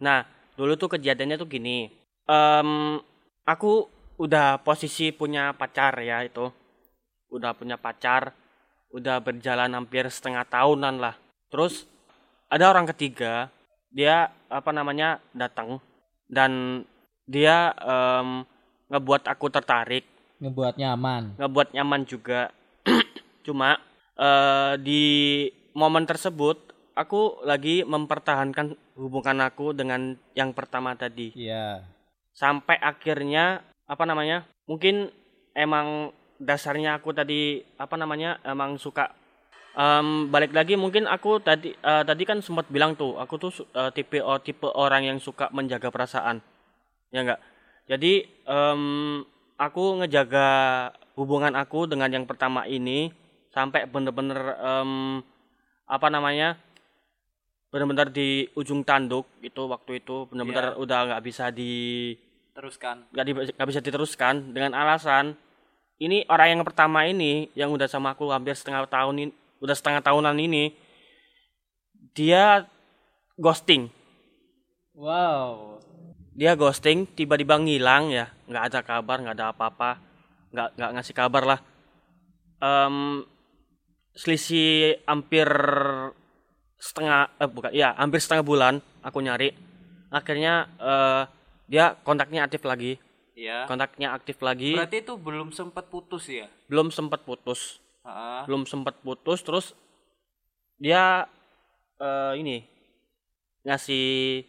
Nah, 0.00 0.24
dulu 0.56 0.76
tuh 0.76 0.96
kejadiannya 0.96 1.40
tuh 1.40 1.48
gini. 1.48 1.88
Em, 2.28 3.00
aku 3.48 3.88
udah 4.20 4.60
posisi 4.60 5.10
punya 5.10 5.56
pacar 5.56 5.96
ya 6.04 6.20
itu. 6.22 6.52
Udah 7.30 7.54
punya 7.54 7.78
pacar, 7.78 8.34
udah 8.90 9.22
berjalan 9.22 9.70
hampir 9.70 10.06
setengah 10.10 10.44
tahunan 10.46 10.98
lah. 10.98 11.14
Terus 11.50 11.86
ada 12.50 12.70
orang 12.70 12.90
ketiga, 12.90 13.48
dia 13.90 14.30
apa 14.50 14.70
namanya? 14.74 15.22
datang 15.34 15.78
dan 16.30 16.82
dia 17.26 17.74
em, 17.78 18.42
ngebuat 18.90 19.26
aku 19.30 19.46
tertarik 19.50 20.06
ngebuat 20.40 20.74
nyaman. 20.80 21.36
ngebuat 21.36 21.68
nyaman 21.76 22.02
juga. 22.08 22.50
Cuma 23.46 23.76
eh, 24.16 24.74
di 24.80 25.04
momen 25.76 26.08
tersebut 26.08 26.72
aku 26.96 27.44
lagi 27.44 27.86
mempertahankan 27.86 28.74
hubungan 28.98 29.38
aku 29.44 29.76
dengan 29.76 30.16
yang 30.34 30.56
pertama 30.56 30.96
tadi. 30.96 31.30
Iya. 31.36 31.84
Sampai 32.32 32.80
akhirnya 32.80 33.60
apa 33.84 34.04
namanya? 34.08 34.48
Mungkin 34.64 35.12
emang 35.52 36.10
dasarnya 36.40 36.96
aku 36.96 37.12
tadi 37.12 37.60
apa 37.76 37.94
namanya? 38.00 38.40
emang 38.42 38.80
suka 38.80 39.12
Em, 39.70 40.26
balik 40.34 40.50
lagi 40.50 40.74
mungkin 40.74 41.06
aku 41.06 41.38
tadi 41.38 41.70
eh, 41.70 42.02
tadi 42.02 42.22
kan 42.26 42.42
sempat 42.42 42.66
bilang 42.74 42.98
tuh 42.98 43.14
aku 43.22 43.38
tuh 43.38 43.54
eh, 43.70 43.90
tipe 43.94 44.18
oh, 44.18 44.42
tipe 44.42 44.66
orang 44.66 45.06
yang 45.06 45.18
suka 45.22 45.46
menjaga 45.54 45.94
perasaan 45.94 46.42
ya 47.14 47.22
enggak 47.22 47.38
jadi 47.86 48.26
em, 48.50 48.82
aku 49.54 50.02
ngejaga 50.02 50.48
hubungan 51.14 51.54
aku 51.54 51.86
dengan 51.86 52.10
yang 52.10 52.26
pertama 52.26 52.66
ini 52.66 53.14
sampai 53.54 53.86
bener-bener 53.86 54.58
em, 54.58 55.22
apa 55.86 56.06
namanya 56.10 56.58
bener-bener 57.70 58.10
di 58.10 58.50
ujung 58.58 58.82
tanduk 58.82 59.30
itu 59.38 59.70
waktu 59.70 60.02
itu 60.02 60.26
bener-bener 60.34 60.74
udah 60.82 60.98
nggak 61.14 61.22
bisa 61.22 61.54
di 61.54 62.10
Teruskan. 62.58 63.06
nggak 63.14 63.26
di- 63.54 63.54
bisa 63.54 63.78
diteruskan 63.78 64.50
dengan 64.50 64.74
alasan 64.74 65.38
ini 66.00 66.24
orang 66.32 66.56
yang 66.56 66.62
pertama 66.64 67.04
ini 67.04 67.52
yang 67.52 67.68
udah 67.68 67.84
sama 67.84 68.16
aku 68.16 68.32
hampir 68.32 68.56
setengah 68.56 68.88
tahun 68.88 69.28
ini 69.28 69.32
udah 69.60 69.76
setengah 69.76 70.00
tahunan 70.00 70.32
ini 70.40 70.72
dia 72.16 72.64
ghosting. 73.36 73.92
Wow. 74.96 75.80
dia 76.34 76.56
ghosting 76.56 77.04
tiba-tiba 77.04 77.60
ngilang 77.60 78.08
ya. 78.08 78.32
Nggak 78.48 78.64
ada 78.72 78.80
kabar 78.80 79.16
nggak 79.20 79.36
ada 79.36 79.46
apa-apa. 79.52 80.00
Nggak 80.56 80.68
nggak 80.80 80.90
ngasih 80.96 81.14
kabar 81.14 81.42
lah. 81.44 81.60
Em, 82.64 82.96
selisih 84.16 85.04
hampir 85.04 85.48
setengah 86.80 87.28
eh 87.36 87.48
bukan 87.48 87.70
ya 87.76 87.92
hampir 88.00 88.24
setengah 88.24 88.44
bulan 88.44 88.74
aku 89.04 89.20
nyari. 89.20 89.52
Akhirnya 90.08 90.64
eh, 90.80 91.22
dia 91.68 91.92
kontaknya 92.00 92.48
aktif 92.48 92.64
lagi 92.64 92.96
Iya. 93.32 93.64
kontaknya 93.64 94.12
aktif 94.12 94.38
lagi 94.40 94.74
Berarti 94.74 95.00
itu 95.00 95.14
belum 95.14 95.48
sempat 95.50 95.86
putus 95.86 96.26
ya? 96.26 96.46
belum 96.66 96.90
sempat 96.90 97.22
putus 97.22 97.78
Heeh. 98.02 98.42
belum 98.44 98.64
sempat 98.64 98.98
putus 99.00 99.40
terus 99.40 99.66
dia 100.76 101.28
eh, 101.96 102.32
ini 102.36 102.64
ngasih 103.62 104.40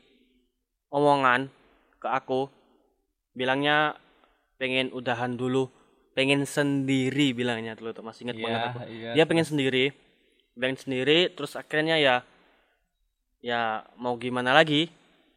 omongan 0.89 1.51
ke 1.99 2.07
aku 2.07 2.47
bilangnya 3.31 3.95
pengen 4.55 4.91
udahan 4.91 5.35
dulu 5.35 5.67
pengen 6.11 6.43
sendiri 6.43 7.31
bilangnya 7.31 7.75
dulu 7.75 7.91
tuh 7.91 8.03
masih 8.03 8.27
ingat 8.27 8.35
Iya, 8.35 8.43
banget 8.43 8.61
aku 8.61 8.79
iya. 8.91 9.11
dia 9.15 9.23
pengen 9.23 9.47
sendiri 9.47 9.85
pengen 10.51 10.77
sendiri 10.79 11.31
terus 11.31 11.55
akhirnya 11.55 11.95
ya 11.95 12.15
ya 13.39 13.87
mau 13.95 14.19
gimana 14.19 14.51
lagi 14.51 14.91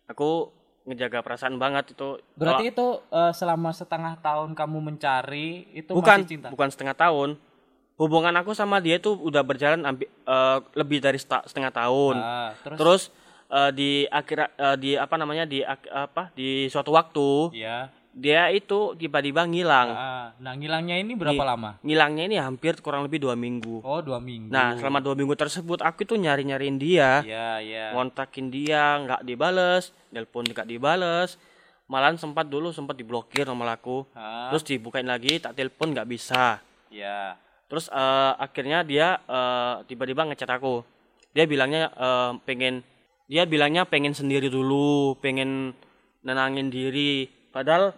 aku 0.04 0.50
ngejaga 0.85 1.20
perasaan 1.20 1.57
banget 1.57 1.92
itu 1.92 2.20
Berarti 2.35 2.68
itu 2.68 2.87
eh, 3.09 3.33
selama 3.33 3.73
setengah 3.73 4.14
tahun 4.18 4.53
kamu 4.53 4.79
mencari 4.85 5.64
itu 5.73 5.90
bukan 5.90 6.20
masih 6.20 6.31
cinta. 6.31 6.49
bukan 6.49 6.68
setengah 6.68 6.92
tahun 6.94 7.40
hubungan 7.94 8.35
aku 8.35 8.53
sama 8.53 8.79
dia 8.79 8.99
tuh 8.99 9.16
udah 9.16 9.40
berjalan 9.40 9.81
ambi- 9.83 10.09
eh, 10.09 10.59
lebih 10.75 10.99
dari 10.99 11.16
setengah 11.16 11.73
tahun 11.73 12.14
Ah, 12.16 12.53
terus, 12.61 12.77
terus 12.77 13.03
eh, 13.49 13.70
di 13.73 13.90
akhir 14.07 14.51
eh, 14.51 14.77
di 14.77 14.90
apa 14.94 15.14
namanya 15.14 15.44
di 15.44 15.64
ak- 15.64 15.88
apa 15.88 16.29
di 16.33 16.68
suatu 16.68 16.92
waktu 16.92 17.57
ya. 17.57 17.88
Dia 18.14 18.46
itu 18.48 18.94
tiba-tiba 18.94 19.42
ngilang 19.42 19.90
Ah, 19.90 20.27
nah 20.38 20.55
ngilangnya 20.55 20.96
ini 20.96 21.12
berapa 21.12 21.35
Nih. 21.35 21.42
lama? 21.44 21.70
ngilangnya 21.83 22.24
ini 22.24 22.37
hampir 22.38 22.79
kurang 22.79 23.03
lebih 23.03 23.18
dua 23.18 23.35
minggu 23.35 23.83
Oh, 23.83 23.98
dua 23.98 24.18
minggu. 24.18 24.48
nah 24.48 24.79
selama 24.79 25.03
dua 25.03 25.12
minggu 25.12 25.35
tersebut 25.35 25.83
aku 25.83 26.03
itu 26.03 26.14
nyari 26.14 26.42
nyariin 26.44 26.79
dia 26.79 27.20
ya, 27.20 27.59
ya. 27.59 27.90
ngontakin 27.90 28.48
dia 28.48 28.98
nggak 29.00 29.20
dibales 29.22 29.90
nelpon 30.09 30.46
nggak 30.46 30.62
dibales 30.64 31.35
malahan 31.85 32.14
sempat 32.14 32.46
dulu 32.46 32.70
sempat 32.70 32.94
diblokir 32.94 33.44
nomor 33.44 33.66
aku 33.68 34.07
Ah, 34.12 34.48
terus 34.48 34.62
dibukain 34.64 35.05
lagi 35.05 35.37
tak 35.37 35.53
telepon 35.53 35.90
nggak 35.90 36.07
bisa 36.07 36.62
ya. 36.88 37.35
terus 37.66 37.90
eh, 37.90 38.33
akhirnya 38.37 38.81
dia 38.81 39.18
eh, 39.20 39.74
tiba-tiba 39.85 40.22
ngechat 40.24 40.48
aku 40.48 40.87
dia 41.31 41.44
bilangnya 41.44 41.90
eh, 41.90 42.31
pengen 42.42 42.87
dia 43.27 43.42
bilangnya 43.42 43.83
pengen 43.83 44.14
sendiri 44.14 44.46
dulu 44.46 45.18
pengen 45.18 45.74
nenangin 46.22 46.70
diri 46.70 47.27
padahal 47.50 47.90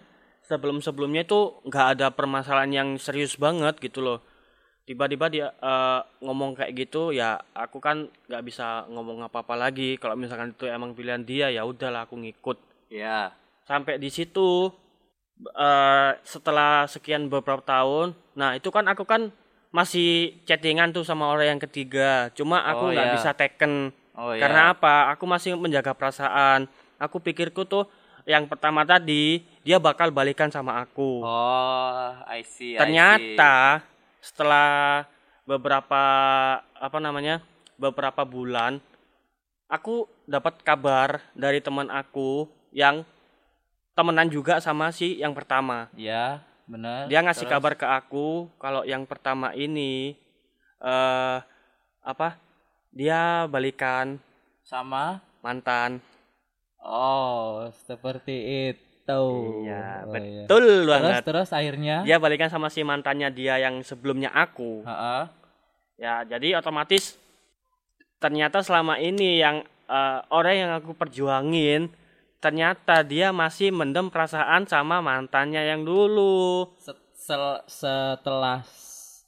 sebelum 0.47 0.79
sebelumnya 0.79 1.23
itu 1.23 1.59
nggak 1.67 1.87
ada 1.99 2.07
permasalahan 2.11 2.73
yang 2.73 2.89
serius 2.97 3.35
banget 3.37 3.77
gitu 3.79 4.01
loh. 4.01 4.19
Tiba-tiba 4.87 5.27
dia 5.27 5.47
eh, 5.51 6.01
ngomong 6.23 6.55
kayak 6.55 6.73
gitu 6.79 7.11
ya 7.11 7.35
aku 7.53 7.83
kan 7.83 8.07
nggak 8.31 8.43
bisa 8.47 8.87
ngomong 8.89 9.27
apa-apa 9.27 9.59
lagi. 9.59 9.99
Kalau 9.99 10.15
misalkan 10.15 10.55
itu 10.55 10.67
emang 10.71 10.95
pilihan 10.95 11.23
dia 11.27 11.51
ya 11.51 11.67
udahlah 11.67 12.07
aku 12.07 12.17
ngikut. 12.19 12.59
Ya. 12.87 13.35
sampai 13.67 13.99
di 13.99 14.07
situ 14.15 14.71
eh, 15.59 16.11
setelah 16.23 16.87
sekian 16.87 17.27
beberapa 17.27 17.61
tahun 17.61 18.15
nah 18.39 18.55
itu 18.55 18.69
kan 18.71 18.87
aku 18.87 19.03
kan 19.03 19.33
masih 19.75 20.39
chattingan 20.49 20.95
tuh 20.95 21.05
sama 21.05 21.29
orang 21.29 21.59
yang 21.59 21.61
ketiga. 21.61 22.31
Cuma 22.33 22.63
Oh, 22.63 22.71
aku 22.73 22.85
nggak 22.97 23.09
iya. 23.11 23.15
bisa 23.19 23.31
teken 23.37 23.93
Oh 24.17 24.33
ya. 24.33 24.41
karena 24.41 24.73
apa? 24.73 25.13
Aku 25.13 25.29
masih 25.29 25.53
menjaga 25.59 25.93
perasaan. 25.93 26.65
Aku 26.97 27.21
pikirku 27.21 27.69
tuh 27.69 27.85
yang 28.27 28.45
pertama 28.45 28.83
tadi 28.83 29.41
dia 29.63 29.79
bakal 29.79 30.11
balikan 30.11 30.51
sama 30.51 30.79
aku 30.79 31.23
Oh, 31.23 32.11
I 32.27 32.43
see. 32.43 32.75
I 32.75 32.75
see. 32.75 32.77
ternyata 32.77 33.81
setelah 34.19 35.07
beberapa 35.47 36.03
apa 36.59 36.99
namanya 36.99 37.39
beberapa 37.77 38.27
bulan 38.27 38.83
aku 39.67 40.11
dapat 40.25 40.59
kabar 40.61 41.23
dari 41.33 41.59
teman 41.59 41.87
aku 41.87 42.45
yang 42.71 43.07
temenan 43.95 44.27
juga 44.27 44.59
sama 44.59 44.91
si 44.91 45.17
yang 45.17 45.33
pertama 45.33 45.87
Ya, 45.95 46.43
benar. 46.67 47.07
dia 47.07 47.23
ngasih 47.23 47.47
Terus? 47.47 47.55
kabar 47.55 47.73
ke 47.75 47.87
aku 47.87 48.51
kalau 48.59 48.83
yang 48.83 49.07
pertama 49.07 49.55
ini 49.55 50.19
eh 50.77 51.39
apa 52.03 52.37
dia 52.91 53.47
balikan 53.47 54.19
sama 54.61 55.23
mantan 55.41 56.03
Oh, 56.87 57.67
seperti 57.83 58.37
itu. 58.69 59.23
iya 59.61 60.03
Oh, 60.03 60.15
iya. 60.15 60.47
betul 60.47 60.67
Terus 60.77 60.87
banget 60.89 61.23
terus 61.25 61.49
akhirnya 61.51 61.97
dia 62.03 62.17
balikan 62.17 62.47
sama 62.47 62.67
si 62.67 62.83
mantannya 62.83 63.31
dia 63.31 63.55
yang 63.57 63.79
sebelumnya 63.81 64.31
aku 64.31 64.83
Heeh. 64.83 65.23
Ya, 65.97 66.23
jadi 66.23 66.57
otomatis 66.57 67.15
ternyata 68.17 68.61
selama 68.61 68.99
ini 68.99 69.39
yang 69.39 69.61
eh, 69.85 70.19
orang 70.29 70.55
yang 70.57 70.71
aku 70.75 70.91
perjuangin 70.93 71.87
ternyata 72.37 73.03
dia 73.03 73.31
masih 73.31 73.71
mendem 73.71 74.07
perasaan 74.07 74.65
sama 74.65 74.99
mantannya 75.01 75.63
yang 75.65 75.83
dulu. 75.83 76.67
Se- 76.77 76.95
sel- 77.17 77.65
setelah 77.67 78.63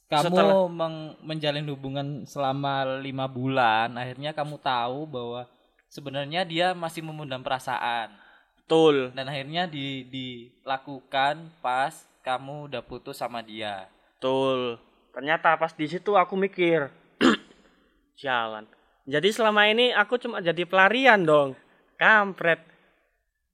kamu 0.07 0.23
Setelah- 0.25 0.67
meng- 0.69 1.15
menjalin 1.21 1.67
hubungan 1.67 2.07
selama 2.23 2.97
lima 2.97 3.25
bulan, 3.25 3.93
akhirnya 3.93 4.31
kamu 4.31 4.55
tahu 4.57 5.05
bahwa 5.05 5.41
sebenarnya 5.89 6.45
dia 6.45 6.71
masih 6.77 7.01
memendam 7.01 7.41
perasaan 7.41 8.13
Betul. 8.61 9.09
dan 9.17 9.25
akhirnya 9.25 9.65
di 9.65 10.05
dilakukan 10.05 11.49
pas 11.59 12.05
kamu 12.21 12.69
udah 12.69 12.81
putus 12.85 13.17
sama 13.17 13.41
dia. 13.41 13.89
Betul. 14.17 14.77
Ternyata 15.09 15.57
pas 15.57 15.73
di 15.73 15.89
situ 15.89 16.13
aku 16.13 16.37
mikir, 16.37 16.93
jalan. 18.21 18.69
Jadi 19.09 19.33
selama 19.33 19.65
ini 19.65 19.89
aku 19.89 20.21
cuma 20.21 20.37
jadi 20.37 20.69
pelarian 20.69 21.25
dong. 21.25 21.57
Kampret. 21.97 22.61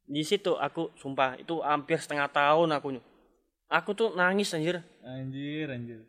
Di 0.05 0.21
situ 0.27 0.53
aku 0.59 0.91
sumpah 0.99 1.39
itu 1.39 1.63
hampir 1.63 1.97
setengah 1.97 2.27
tahun 2.27 2.75
aku 2.75 2.99
aku 3.71 3.89
tuh 3.95 4.09
nangis 4.13 4.51
anjir. 4.53 4.83
Anjir, 5.01 5.71
anjir. 5.71 6.01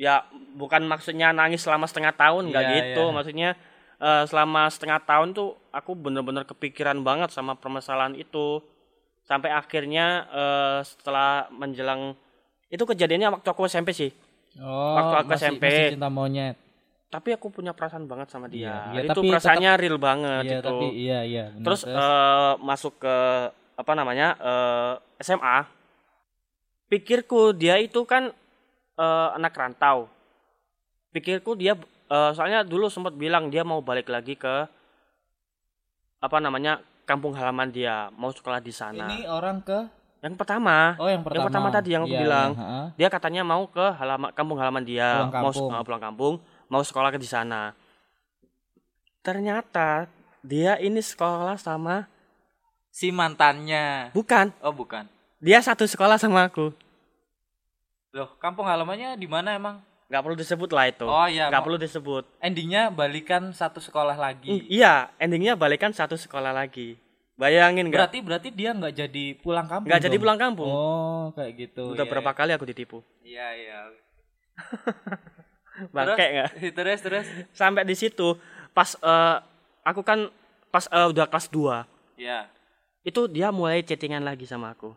ya 0.00 0.24
bukan 0.56 0.82
maksudnya 0.88 1.30
nangis 1.36 1.62
selama 1.62 1.84
setengah 1.86 2.16
tahun 2.16 2.48
nggak 2.48 2.64
Iya, 2.64 2.72
gitu 2.74 3.02
iya. 3.06 3.12
maksudnya 3.14 3.48
eh, 4.02 4.24
selama 4.26 4.66
setengah 4.66 4.98
tahun 5.00 5.30
tuh 5.30 5.54
aku 5.70 5.94
bener-bener 5.94 6.42
kepikiran 6.42 6.98
banget 7.00 7.30
sama 7.30 7.54
permasalahan 7.54 8.12
itu 8.14 8.58
sampai 9.22 9.48
akhirnya 9.50 10.06
eh, 10.28 10.78
setelah 10.82 11.30
menjelang 11.48 12.18
itu 12.66 12.82
kejadiannya 12.82 13.30
waktu 13.32 13.48
aku 13.48 13.62
SMP 13.64 13.92
sih 13.92 14.10
Oh, 14.54 14.68
Waktu 14.92 15.14
aku 15.16 15.28
masih, 15.30 15.48
SMP. 15.48 15.64
masih 15.64 15.92
cinta 15.92 16.10
monyet. 16.10 16.56
tapi 17.08 17.28
aku 17.30 17.48
punya 17.48 17.72
perasaan 17.72 18.04
banget 18.04 18.28
sama 18.28 18.48
dia 18.48 18.60
Iya, 18.60 18.76
iya, 18.92 19.00
itu 19.02 19.10
tapi 19.14 19.28
perasaannya 19.28 19.72
real 19.76 19.96
banget 19.96 20.42
Iya, 20.42 20.52
itu 20.54 20.66
tapi 20.66 20.86
iya 20.92 21.18
iya. 21.22 21.44
benar. 21.50 21.64
terus 21.64 21.80
eh, 21.84 22.52
masuk 22.60 22.92
ke 22.98 23.16
apa 23.72 23.92
namanya 23.92 24.28
eh, 24.34 24.92
SMA 25.18 25.64
pikirku 26.86 27.52
dia 27.54 27.78
itu 27.78 28.04
kan 28.04 28.28
eh, 28.94 29.28
anak 29.32 29.52
rantau 29.52 30.08
pikirku 31.10 31.52
dia 31.54 31.76
eh, 32.12 32.30
soalnya 32.32 32.60
dulu 32.62 32.86
sempat 32.86 33.14
bilang 33.14 33.48
dia 33.48 33.62
mau 33.62 33.80
balik 33.80 34.06
lagi 34.06 34.34
ke 34.34 34.68
apa 36.18 36.36
namanya 36.38 36.78
kampung 37.02 37.32
halaman 37.32 37.68
dia 37.68 38.12
mau 38.12 38.30
sekolah 38.30 38.60
di 38.60 38.70
sana 38.70 39.08
ini 39.10 39.26
orang 39.26 39.58
ke 39.60 39.78
yang 40.22 40.38
pertama 40.38 40.94
Oh, 40.96 41.10
yang 41.10 41.26
pertama. 41.26 41.50
pertama 41.50 41.68
tadi 41.68 41.88
yang 41.90 42.06
aku 42.06 42.14
Iya, 42.14 42.20
bilang. 42.20 42.50
heeh. 42.54 42.86
dia 42.94 43.08
katanya 43.08 43.42
mau 43.42 43.66
ke 43.66 43.82
halaman 43.92 44.30
kampung 44.30 44.54
halaman 44.54 44.82
dia 44.82 45.26
Pulang 45.26 45.32
mau 45.34 45.50
kampung. 45.50 45.70
eh, 45.72 45.82
pulang 45.82 46.02
kampung 46.02 46.34
mau 46.68 46.78
sekolah 46.80 47.10
ke 47.10 47.18
di 47.18 47.26
sana 47.26 47.74
ternyata 49.20 50.06
dia 50.40 50.78
ini 50.78 50.98
sekolah 50.98 51.54
sama 51.56 52.06
Si 52.92 53.08
mantannya. 53.08 54.12
bukan 54.12 54.52
Oh, 54.60 54.70
bukan. 54.70 55.08
dia 55.38 55.58
satu 55.58 55.82
sekolah 55.84 56.16
sama 56.16 56.44
aku 56.44 56.70
Loh, 58.12 58.28
kampung 58.36 58.68
halamannya 58.68 59.16
di 59.16 59.24
mana 59.24 59.56
emang? 59.56 59.80
Nggak 60.08 60.22
perlu 60.22 60.36
disebut 60.36 60.70
lah 60.72 60.84
itu. 60.88 61.06
Oh 61.06 61.26
iya, 61.28 61.48
nggak 61.48 61.62
perlu 61.62 61.78
disebut. 61.78 62.24
Endingnya 62.38 62.88
balikan 62.92 63.52
satu 63.52 63.78
sekolah 63.78 64.16
lagi. 64.16 64.50
iya 64.68 65.12
endingnya 65.20 65.56
balikan 65.56 65.92
satu 65.92 66.18
sekolah 66.18 66.52
lagi. 66.52 66.98
Bayangin 67.36 67.88
nggak? 67.88 67.98
Berarti 67.98 68.18
berarti 68.20 68.48
dia 68.52 68.70
nggak 68.76 68.94
jadi 68.94 69.24
pulang 69.40 69.66
kampung. 69.66 69.88
nggak 69.88 70.02
jadi 70.04 70.16
pulang 70.20 70.38
kampung. 70.38 70.68
Oh, 70.70 71.24
kayak 71.32 71.52
gitu. 71.58 71.96
udah 71.96 72.04
iya, 72.06 72.12
berapa 72.12 72.30
kali 72.36 72.50
aku 72.54 72.64
ditipu? 72.68 72.98
Iya, 73.24 73.46
iya. 73.56 73.78
bangke 75.96 76.24
nggak? 76.28 76.50
Terus, 76.76 77.00
terus, 77.00 77.26
sampai 77.56 77.82
di 77.88 77.96
situ 77.96 78.36
pas 78.76 78.92
eh, 79.00 79.36
aku 79.82 80.04
kan 80.04 80.28
pas 80.68 80.84
eh, 80.92 81.08
udah 81.08 81.26
kelas 81.28 81.48
2 81.48 81.88
Ya. 82.20 82.46
itu 83.02 83.26
dia 83.26 83.50
mulai 83.50 83.82
chattingan 83.82 84.22
lagi 84.22 84.46
sama 84.46 84.70
aku. 84.76 84.94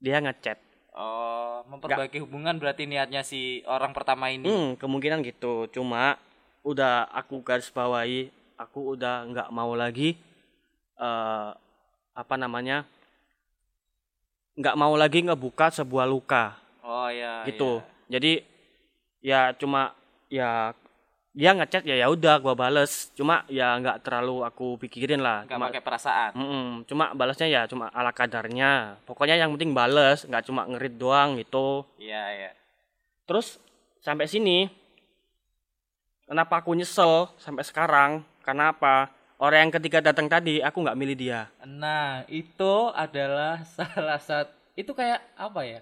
Dia 0.00 0.22
ngechat 0.22 0.65
Oh, 0.96 1.60
memperbaiki 1.68 2.24
hubungan 2.24 2.56
berarti 2.56 2.88
niatnya 2.88 3.20
si 3.20 3.60
orang 3.68 3.92
pertama 3.92 4.32
ini. 4.32 4.48
hmm 4.48 4.80
kemungkinan 4.80 5.20
gitu 5.22 5.68
cuma 5.68 6.16
udah 6.64 7.04
aku 7.12 7.44
garis 7.44 7.68
bawahi 7.68 8.32
aku 8.56 8.96
udah 8.96 9.28
nggak 9.28 9.48
mau 9.52 9.76
lagi 9.76 10.16
eh 10.96 11.48
apa 12.16 12.34
namanya 12.40 12.88
nggak 14.56 14.76
mau 14.80 14.96
lagi 14.96 15.20
ngebuka 15.20 15.68
sebuah 15.68 16.08
luka 16.08 16.56
Oh, 16.80 17.12
iya. 17.12 17.44
gitu 17.44 17.84
jadi 18.08 18.40
ya 19.20 19.52
cuma 19.52 19.92
ya 20.32 20.72
dia 21.36 21.52
ngechat 21.52 21.84
ya 21.84 22.00
ya 22.00 22.08
udah 22.08 22.40
gua 22.40 22.56
bales. 22.56 23.12
Cuma 23.12 23.44
ya 23.52 23.76
nggak 23.76 24.00
terlalu 24.00 24.40
aku 24.40 24.80
pikirin 24.80 25.20
lah. 25.20 25.44
Nggak 25.44 25.60
pakai 25.68 25.82
perasaan. 25.84 26.30
Mm-mm, 26.32 26.68
cuma 26.88 27.12
balasnya 27.12 27.44
ya 27.44 27.62
cuma 27.68 27.92
ala 27.92 28.08
kadarnya. 28.08 28.96
Pokoknya 29.04 29.36
yang 29.36 29.52
penting 29.52 29.76
bales 29.76 30.24
nggak 30.24 30.48
cuma 30.48 30.64
ngerit 30.64 30.96
doang 30.96 31.36
gitu. 31.36 31.84
Iya 32.00 32.24
iya. 32.32 32.50
Terus 33.28 33.60
sampai 34.00 34.24
sini 34.24 34.72
kenapa 36.24 36.64
aku 36.64 36.72
nyesel 36.72 37.28
sampai 37.36 37.68
sekarang? 37.68 38.24
Karena 38.40 38.72
apa? 38.72 39.12
Orang 39.36 39.68
yang 39.68 39.72
ketika 39.76 40.00
datang 40.00 40.32
tadi 40.32 40.64
aku 40.64 40.80
nggak 40.80 40.96
milih 40.96 41.16
dia. 41.20 41.52
Nah, 41.68 42.24
itu 42.32 42.88
adalah 42.96 43.60
salah 43.76 44.16
satu 44.16 44.56
itu 44.72 44.88
kayak 44.96 45.20
apa 45.36 45.60
ya? 45.68 45.80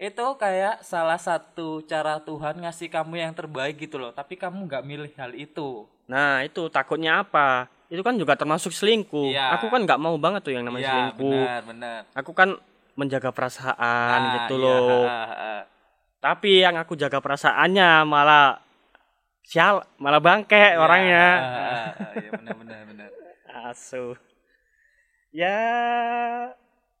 Itu 0.00 0.32
kayak 0.34 0.80
salah 0.80 1.20
satu 1.20 1.84
cara 1.84 2.16
Tuhan 2.18 2.56
ngasih 2.56 2.88
kamu 2.88 3.20
yang 3.20 3.32
terbaik 3.36 3.76
gitu 3.76 4.00
loh, 4.00 4.10
tapi 4.10 4.32
kamu 4.34 4.64
nggak 4.64 4.80
milih 4.82 5.12
hal 5.14 5.36
itu. 5.36 5.84
nah 6.08 6.42
itu 6.42 6.66
takutnya 6.66 7.22
apa 7.22 7.70
itu 7.86 8.02
kan 8.02 8.18
juga 8.18 8.34
termasuk 8.34 8.74
selingkuh 8.74 9.30
Iya. 9.30 9.54
aku 9.54 9.70
kan 9.70 9.86
nggak 9.86 10.00
mau 10.00 10.18
banget 10.18 10.42
tuh 10.42 10.50
yang 10.50 10.66
namanya 10.66 10.82
Iya, 10.82 10.90
selingkuh 10.90 11.30
benar, 11.46 11.62
benar. 11.62 12.00
aku 12.18 12.30
kan 12.34 12.48
menjaga 12.98 13.30
perasaan 13.30 14.18
Nah, 14.18 14.32
gitu 14.42 14.58
iya, 14.58 14.64
loh 14.66 15.06
ha, 15.06 15.20
ha, 15.22 15.36
ha. 15.38 15.54
tapi 16.18 16.66
yang 16.66 16.74
aku 16.74 16.98
jaga 16.98 17.22
perasaannya 17.22 18.02
malah 18.04 18.58
sial 19.44 19.86
malah 19.98 20.18
bangke 20.18 20.58
Iya, 20.58 20.82
orangnya 20.82 21.26
Iya, 22.18 22.30
benar, 22.34 22.54
benar, 22.58 22.80
benar. 22.90 23.08
asu 23.70 24.18
ya 25.30 25.58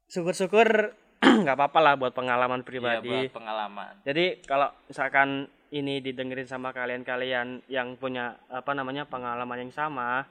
syukur-syukur 0.06 0.94
nggak 1.44 1.56
apa-apa 1.56 1.78
lah 1.78 1.94
buat 1.96 2.12
pengalaman 2.12 2.60
Iya, 2.60 2.66
pribadi. 2.66 3.08
buat 3.28 3.36
pengalaman. 3.36 3.92
jadi 4.02 4.40
kalau 4.42 4.68
misalkan 4.88 5.28
ini 5.70 6.00
didengerin 6.00 6.44
sama 6.44 6.72
kalian-kalian 6.72 7.62
yang 7.68 7.94
punya 7.94 8.34
apa 8.48 8.72
namanya 8.72 9.06
pengalaman 9.06 9.68
yang 9.68 9.72
sama 9.72 10.26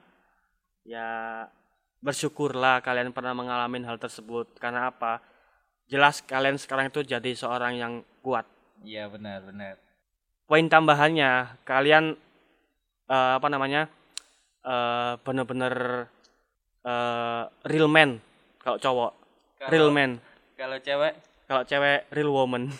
ya 0.83 1.45
bersyukurlah 1.99 2.79
kalian 2.79 3.11
pernah 3.11 3.35
mengalami 3.35 3.83
hal 3.83 3.95
tersebut. 3.95 4.55
Karena 4.57 4.87
apa? 4.87 5.19
Jelas 5.85 6.21
kalian 6.21 6.55
sekarang 6.55 6.87
itu 6.87 7.03
jadi 7.03 7.31
seorang 7.33 7.75
yang 7.75 7.93
kuat. 8.19 8.47
Iya, 8.81 9.07
benar, 9.07 9.43
benar. 9.43 9.75
poin 10.43 10.65
tambahannya 10.65 11.61
kalian 11.61 12.17
eh, 13.05 13.31
apa 13.37 13.47
namanya 13.47 13.85
eh 14.65 15.13
bener-bener 15.21 16.07
eh, 16.83 17.43
real 17.63 17.85
man 17.87 18.17
kalau 18.57 18.81
cowok. 18.81 19.11
Real 19.69 19.87
Kalau 19.87 19.93
man 19.93 20.11
kalau 20.59 20.75
cewek? 20.83 21.15
Kalau 21.47 21.63
cewek 21.63 22.03
real 22.11 22.35
woman 22.35 22.75